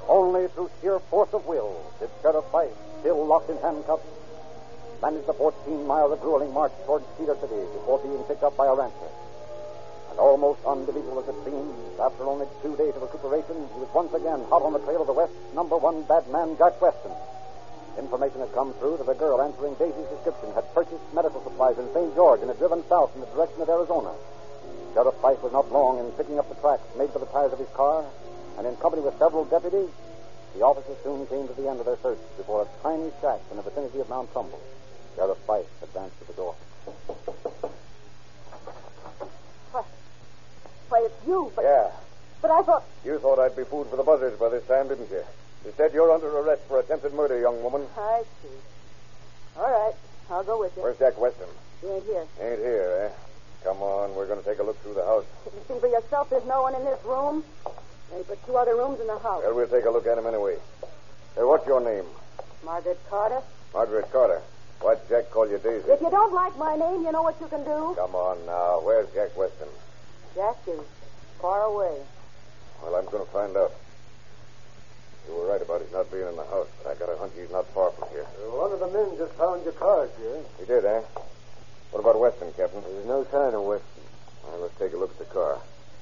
Only 0.09 0.49
through 0.49 0.71
sheer 0.83 0.99
force 0.99 1.33
of 1.33 1.47
will 1.47 1.81
did 2.01 2.11
Sheriff 2.21 2.45
Fife, 2.53 2.71
still 3.01 3.25
locked 3.25 3.49
in 3.49 3.57
handcuffs, 3.59 4.03
manage 5.01 5.25
the 5.25 5.33
14 5.33 5.87
miles 5.87 6.12
of 6.12 6.21
grueling 6.21 6.53
march 6.53 6.73
toward 6.85 7.03
Cedar 7.17 7.37
City 7.41 7.57
before 7.73 7.99
being 8.01 8.23
picked 8.25 8.43
up 8.43 8.59
by 8.59 8.67
a 8.67 8.75
rancher. 8.75 9.09
And 10.11 10.19
almost 10.19 10.62
unbelievable 10.67 11.21
as 11.21 11.29
it 11.29 11.45
seems, 11.47 11.99
after 11.99 12.25
only 12.25 12.47
two 12.62 12.77
days 12.77 12.95
of 12.95 13.01
recuperation, 13.03 13.57
he 13.73 13.81
was 13.81 13.89
once 13.95 14.12
again 14.12 14.45
hot 14.51 14.61
on 14.61 14.75
the 14.75 14.81
trail 14.81 15.01
of 15.01 15.07
the 15.07 15.15
West's 15.15 15.35
number 15.55 15.79
one 15.79 16.03
bad 16.03 16.29
man, 16.29 16.59
Jack 16.59 16.79
Weston. 16.83 17.12
Information 17.98 18.40
had 18.40 18.52
come 18.52 18.72
through 18.74 18.98
that 18.98 19.09
a 19.09 19.14
girl 19.14 19.40
answering 19.40 19.74
Daisy's 19.74 20.09
description 20.12 20.52
had 20.54 20.68
purchased 20.74 21.02
medical 21.14 21.42
supplies 21.42 21.78
in 21.78 21.88
St. 21.92 22.14
George 22.14 22.40
and 22.40 22.48
had 22.50 22.59
driven 22.59 22.85
south 22.88 23.14
in 23.14 23.20
the 23.20 23.26
direction 23.32 23.61
of 23.62 23.68
Arizona. 23.68 24.12
Sheriff 24.92 25.14
Fife 25.20 25.42
was 25.42 25.52
not 25.52 25.72
long 25.72 25.98
in 25.98 26.11
picking 26.12 26.38
up 26.38 26.48
the 26.48 26.54
tracks 26.61 26.85
made 26.96 27.12
by 27.12 27.20
the 27.20 27.26
tires 27.26 27.52
of 27.52 27.59
his 27.59 27.68
car, 27.74 28.04
and 28.59 28.66
in 28.66 28.76
company 28.76 29.02
with 29.02 29.18
several 29.18 29.44
deputies, 29.44 29.88
the 30.54 30.62
officers 30.64 30.96
soon 31.02 31.26
came 31.26 31.48
to 31.48 31.54
the 31.54 31.68
end 31.68 31.80
of 31.80 31.87
their 31.87 31.98
search 32.02 32.18
before 32.37 32.62
a 32.62 32.68
tiny 32.82 33.11
shack 33.20 33.40
in 33.50 33.56
the 33.56 33.62
vicinity 33.62 34.00
of 34.00 34.09
Mount 34.09 34.32
Trumbull. 34.32 34.61
Sheriff 35.16 35.38
Fife 35.46 35.66
advanced 35.82 36.18
to 36.20 36.26
the 36.26 36.32
door. 36.35 36.54
Why, 39.72 39.82
why, 40.88 41.00
it's 41.04 41.26
you, 41.26 41.52
but, 41.56 41.64
Yeah. 41.64 41.90
but 42.40 42.50
I 42.50 42.62
thought. 42.62 42.85
You 43.04 43.18
thought 43.18 43.38
I'd 43.38 43.56
be 43.56 43.64
food 43.64 43.88
for 43.88 43.96
the 43.96 44.02
buzzards 44.02 44.38
by 44.38 44.48
this 44.50 44.64
time, 44.66 44.88
didn't 44.88 45.11
you? 45.11 45.24
You 45.66 45.72
said 45.76 45.92
you're 45.92 46.12
under 46.12 46.29
arrest 46.29 46.62
for 46.68 46.79
attempted 46.79 47.12
murder, 47.12 47.40
young 47.40 47.61
woman. 47.61 47.85
I 47.98 48.22
see. 48.40 48.55
All 49.59 49.64
right, 49.64 49.94
I'll 50.31 50.44
go 50.44 50.61
with 50.61 50.76
you. 50.76 50.83
Where's 50.83 50.96
Jack 50.96 51.18
Weston? 51.18 51.48
He 51.81 51.88
ain't 51.88 52.05
here. 52.05 52.24
Ain't 52.40 52.61
here, 52.61 53.11
eh? 53.11 53.64
Come 53.64 53.83
on, 53.83 54.14
we're 54.14 54.29
going 54.29 54.38
to 54.38 54.48
take 54.48 54.61
a 54.61 54.62
look 54.62 54.81
through 54.83 54.94
the 54.94 55.05
house. 55.05 55.24
You 55.44 55.61
see 55.66 55.81
for 55.81 55.88
yourself 55.88 56.31
there's 56.31 56.46
no 56.46 56.62
one 56.62 56.76
in 56.76 56.85
this 56.85 57.02
room. 57.05 57.42
They 58.14 58.22
put 58.22 58.46
two 58.46 58.57
other 58.57 58.76
rooms 58.76 59.00
in 59.00 59.09
the 59.09 59.18
house. 59.18 59.42
Well, 59.44 59.57
we'll 59.57 59.66
take 59.66 59.85
a 59.87 59.90
look 59.90 60.07
at 60.07 60.16
him 60.16 60.26
anyway. 60.29 60.57
Hey, 61.35 61.42
what's 61.42 61.66
your 61.66 61.81
name? 61.81 62.05
Margaret 62.64 63.00
Carter. 63.11 63.42
Margaret 63.74 64.12
Carter. 64.12 64.42
Why'd 64.81 65.00
Jack 65.09 65.31
call 65.31 65.50
you 65.50 65.59
Daisy? 65.59 65.90
If 65.90 66.00
you 66.00 66.11
don't 66.11 66.33
like 66.33 66.57
my 66.57 66.76
name, 66.76 67.02
you 67.02 67.11
know 67.11 67.22
what 67.22 67.40
you 67.40 67.48
can 67.48 67.64
do. 67.64 67.94
Come 67.96 68.14
on 68.14 68.38
now. 68.46 68.81
Where's 68.87 69.12
Jack 69.12 69.37
Weston? 69.37 69.68
Jack 70.37 70.59
is 70.68 70.79
far 71.40 71.62
away. 71.62 71.98
Well, 72.85 72.94
I'm 72.94 73.07
going 73.07 73.24
to 73.24 73.33
find 73.33 73.57
out. 73.57 73.72
You 75.29 75.35
were 75.35 75.47
right 75.51 75.61
about 75.62 75.81
his 75.83 75.93
not 75.93 76.11
being 76.11 76.27
in 76.27 76.37
the 76.37 76.45
house, 76.47 76.69
but 76.83 76.91
I 76.91 76.95
got 76.95 77.11
a 77.11 77.17
hunch 77.19 77.33
he's 77.37 77.51
not 77.51 77.67
far 77.75 77.91
from 77.93 78.09
here. 78.11 78.25
One 78.51 78.73
of 78.73 78.81
the 78.81 78.89
men 78.89 79.19
just 79.19 79.33
found 79.35 79.65
your 79.65 79.75
car, 79.75 80.09
Sheriff. 80.17 80.47
He 80.59 80.65
did, 80.67 80.85
eh? 80.85 81.03
What 81.91 82.01
about 82.01 82.19
Weston, 82.21 82.53
Captain? 82.57 82.83
There's 82.83 83.07
no 83.07 83.27
sign 83.31 83.55
of 83.55 83.62
Weston. 83.62 84.03
Well, 84.45 84.61
let's 84.62 84.79
take 84.79 84.93
a 84.93 84.97
look 84.97 85.11
at 85.11 85.19
the 85.19 85.31
car. 85.35 85.59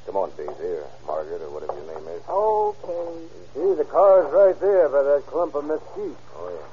Come 0.07 0.17
on, 0.17 0.31
Daisy, 0.37 0.77
or 0.77 0.87
Margaret, 1.07 1.41
or 1.41 1.49
whatever 1.49 1.73
your 1.73 1.89
name 1.89 2.07
is. 2.13 2.23
Okay. 2.29 3.25
See, 3.55 3.75
the 3.75 3.89
car's 3.89 4.31
right 4.33 4.59
there 4.61 4.89
by 4.89 5.03
that 5.03 5.25
clump 5.27 5.55
of 5.55 5.65
mesquite. 5.65 6.17
Oh, 6.37 6.53
yeah. 6.53 6.69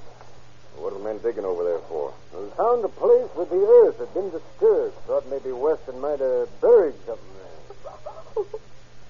What 0.82 0.92
are 0.92 0.98
the 0.98 1.04
men 1.04 1.20
digging 1.20 1.46
over 1.46 1.64
there 1.64 1.80
for? 1.88 2.12
We 2.36 2.50
found 2.58 2.84
a 2.84 2.90
place 2.90 3.30
where 3.36 3.46
the 3.46 3.64
earth 3.86 4.00
had 4.00 4.14
been 4.14 4.32
disturbed. 4.32 4.96
Thought 5.08 5.30
maybe 5.30 5.52
Weston 5.52 6.00
might 6.02 6.20
have 6.20 6.50
buried 6.60 6.96
something 7.06 7.36
there. 7.40 8.44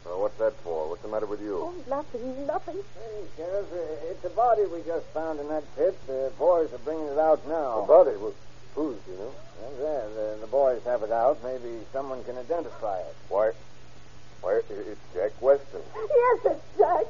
Well, 0.06 0.22
what's 0.22 0.38
that 0.38 0.54
for? 0.62 0.90
What's 0.90 1.02
the 1.02 1.08
matter 1.08 1.26
with 1.26 1.42
you? 1.42 1.58
Oh, 1.58 1.74
nothing, 2.13 2.45
nothing. 2.47 2.76
Hey, 2.76 3.24
Sheriff, 3.38 3.65
uh, 3.71 4.12
it's 4.12 4.26
a 4.26 4.30
body 4.30 4.63
we 4.65 4.82
just 4.84 5.06
found 5.08 5.39
in 5.39 5.47
that 5.50 5.63
pit. 5.76 5.97
The 6.08 6.32
boys 6.38 6.71
are 6.74 6.78
bringing 6.80 7.08
it 7.08 7.17
out 7.17 7.47
now. 7.47 7.82
The 7.82 7.88
body 7.88 8.17
was 8.17 8.34
whose, 8.76 8.97
you 9.08 9.15
know? 9.15 9.34
Well, 9.62 9.71
there, 9.80 10.10
the, 10.10 10.41
the 10.41 10.47
boys 10.47 10.82
have 10.86 11.04
it 11.04 11.12
out. 11.12 11.43
Maybe 11.43 11.80
someone 11.93 12.24
can 12.24 12.38
identify 12.38 13.00
it. 13.00 13.15
Why? 13.30 13.52
Why, 14.41 14.62
it's 14.69 15.00
Jack 15.13 15.39
Weston. 15.41 15.82
Yes, 15.95 16.39
it's 16.45 16.78
Jack. 16.78 17.06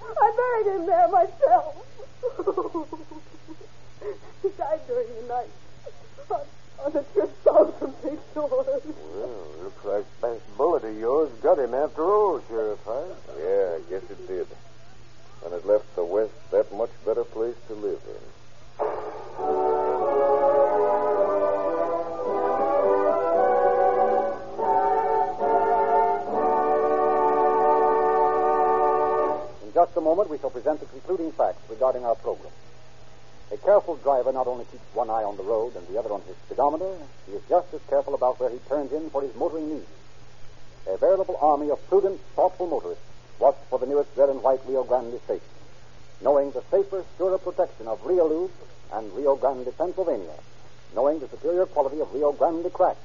I 0.00 0.62
buried 0.64 0.76
him 0.76 0.86
there 0.86 1.08
myself. 1.08 1.74
he 4.42 4.48
died 4.56 4.80
during 4.86 5.08
the 5.14 5.28
night 5.28 5.50
on, 6.30 6.40
the 6.92 7.04
trip 7.12 7.30
south 7.44 7.78
from 7.78 7.94
St. 8.02 8.20
George. 8.34 8.50
Well, 8.52 9.46
looks 9.62 9.84
like 9.84 10.04
that 10.20 10.56
bullet 10.56 10.84
of 10.84 10.96
yours 10.98 11.30
got 11.42 11.58
him 11.58 11.74
after 11.74 12.04
all, 12.04 12.40
Sheriff 12.48 12.78
Hyde. 12.84 13.16
Yeah, 13.38 13.76
I 13.76 13.80
guess 13.90 14.10
it 14.10 14.28
did. 14.28 14.46
And 15.44 15.54
it 15.54 15.66
left 15.66 15.94
the 15.96 16.04
West 16.04 16.32
that 16.50 16.72
much 16.74 16.90
better 17.04 17.24
place 17.24 17.56
to 17.68 17.74
live 17.74 18.00
in. 18.06 18.22
In 29.66 29.72
just 29.74 29.96
a 29.96 30.00
moment, 30.00 30.30
we 30.30 30.38
shall 30.38 30.50
present 30.50 30.80
the 30.80 30.86
concluding 30.86 31.32
facts 31.32 31.62
regarding 31.68 32.04
our 32.04 32.14
program. 32.14 32.52
A 33.52 33.56
careful 33.58 33.96
driver 33.96 34.32
not 34.32 34.46
only 34.46 34.64
keeps 34.64 34.94
one 34.94 35.10
eye 35.10 35.22
on 35.22 35.36
the 35.36 35.42
road 35.42 35.76
and 35.76 35.86
the 35.86 35.98
other 35.98 36.12
on 36.12 36.22
his 36.22 36.36
speedometer, 36.46 36.96
he 37.26 37.32
is 37.32 37.42
just 37.48 37.72
as 37.74 37.80
careful 37.88 38.14
about 38.14 38.40
where 38.40 38.50
he 38.50 38.58
turns 38.68 38.92
in 38.92 39.10
for 39.10 39.22
his 39.22 39.34
motoring 39.34 39.68
needs. 39.68 39.86
A 40.86 40.96
veritable 40.96 41.38
army 41.40 41.70
of 41.70 41.86
prudent, 41.88 42.20
thoughtful 42.34 42.66
motorists 42.66 43.04
watch 43.38 43.56
for 43.70 43.78
the 43.78 43.86
nearest 43.86 44.10
red 44.16 44.28
and 44.28 44.42
white 44.42 44.60
Rio 44.66 44.84
Grande 44.84 45.20
station, 45.24 45.48
knowing 46.20 46.50
the 46.52 46.62
safer, 46.70 47.04
surer 47.16 47.38
protection 47.38 47.88
of 47.88 48.04
Rio 48.04 48.28
Lube 48.28 48.50
and 48.92 49.12
Rio 49.14 49.36
Grande, 49.36 49.76
Pennsylvania, 49.76 50.36
knowing 50.94 51.20
the 51.20 51.28
superior 51.28 51.66
quality 51.66 52.00
of 52.00 52.12
Rio 52.12 52.32
Grande 52.32 52.72
Cracked, 52.72 53.00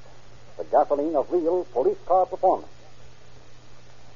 the 0.57 0.63
gasoline 0.65 1.15
of 1.15 1.31
real 1.31 1.65
police 1.65 1.97
car 2.05 2.25
performance. 2.25 2.71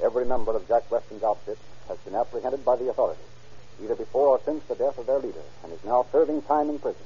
Every 0.03 0.25
member 0.25 0.55
of 0.55 0.67
Jack 0.67 0.91
Weston's 0.91 1.23
outfit 1.23 1.57
has 1.87 1.97
been 1.99 2.15
apprehended 2.15 2.65
by 2.65 2.75
the 2.75 2.89
authorities, 2.89 3.23
either 3.83 3.95
before 3.95 4.27
or 4.29 4.41
since 4.45 4.63
the 4.65 4.75
death 4.75 4.97
of 4.97 5.05
their 5.05 5.19
leader, 5.19 5.43
and 5.63 5.73
is 5.73 5.83
now 5.83 6.05
serving 6.11 6.41
time 6.43 6.69
in 6.69 6.79
prison. 6.79 7.01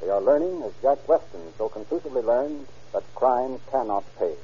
They 0.00 0.10
are 0.10 0.20
learning, 0.20 0.62
as 0.62 0.72
Jack 0.82 1.08
Weston 1.08 1.40
so 1.58 1.68
conclusively 1.68 2.22
learned, 2.22 2.66
that 2.92 3.02
crime 3.14 3.58
cannot 3.70 4.04
pay. 4.18 4.34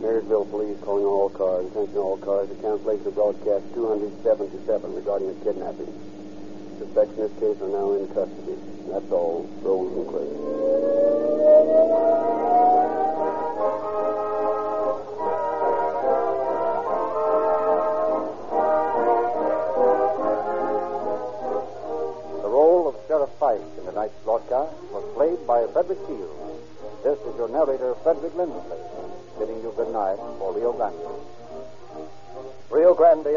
Marysville 0.00 0.44
Police 0.46 0.78
calling 0.82 1.04
all 1.04 1.30
cars. 1.30 1.66
Attention 1.66 1.96
all 1.96 2.16
cars. 2.18 2.48
The 2.48 2.54
cancellation 2.56 3.06
of 3.06 3.14
broadcast 3.14 3.64
277 3.74 4.94
regarding 4.94 5.30
a 5.30 5.34
kidnapping. 5.44 6.11
Suspects 6.82 7.14
in 7.16 7.22
this 7.22 7.32
case 7.38 7.56
are 7.62 7.68
now 7.68 7.94
in 7.94 8.08
custody. 8.08 8.58
That's 8.90 9.12
all. 9.12 9.46
Rolls 9.62 9.94
and 9.94 10.08
clear. 10.08 10.51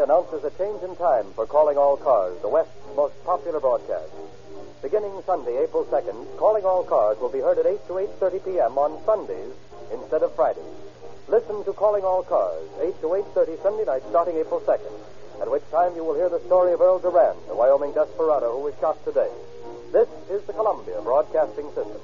Announces 0.06 0.44
a 0.44 0.54
change 0.54 0.84
in 0.84 0.94
time 0.94 1.26
for 1.34 1.46
calling 1.46 1.76
all 1.76 1.96
cars, 1.96 2.40
the 2.40 2.48
West's 2.48 2.70
most 2.94 3.12
popular 3.24 3.58
broadcast. 3.58 4.12
Beginning 4.80 5.10
Sunday, 5.26 5.58
April 5.64 5.84
2nd, 5.84 6.38
calling 6.38 6.64
all 6.64 6.84
cars 6.84 7.18
will 7.18 7.28
be 7.28 7.40
heard 7.40 7.58
at 7.58 7.66
8 7.66 7.88
to 7.88 7.94
8.30 8.22 8.44
p.m. 8.44 8.78
on 8.78 9.02
Sundays 9.04 9.50
instead 9.90 10.22
of 10.22 10.32
Fridays. 10.36 10.62
Listen 11.26 11.64
to 11.64 11.72
Calling 11.72 12.04
All 12.04 12.22
Cars, 12.22 12.70
8 12.80 13.00
to 13.00 13.18
8.30 13.34 13.60
Sunday 13.64 13.84
night 13.84 14.02
starting 14.08 14.36
April 14.36 14.60
2nd, 14.60 14.94
at 15.42 15.50
which 15.50 15.68
time 15.72 15.96
you 15.96 16.04
will 16.04 16.14
hear 16.14 16.28
the 16.28 16.38
story 16.46 16.72
of 16.72 16.80
Earl 16.80 17.00
Durand, 17.00 17.40
the 17.48 17.56
Wyoming 17.56 17.90
desperado 17.90 18.52
who 18.52 18.62
was 18.62 18.74
shot 18.78 19.04
today. 19.04 19.32
This 19.90 20.06
is 20.30 20.40
the 20.46 20.52
Columbia 20.52 21.02
Broadcasting 21.02 21.66
System. 21.74 21.98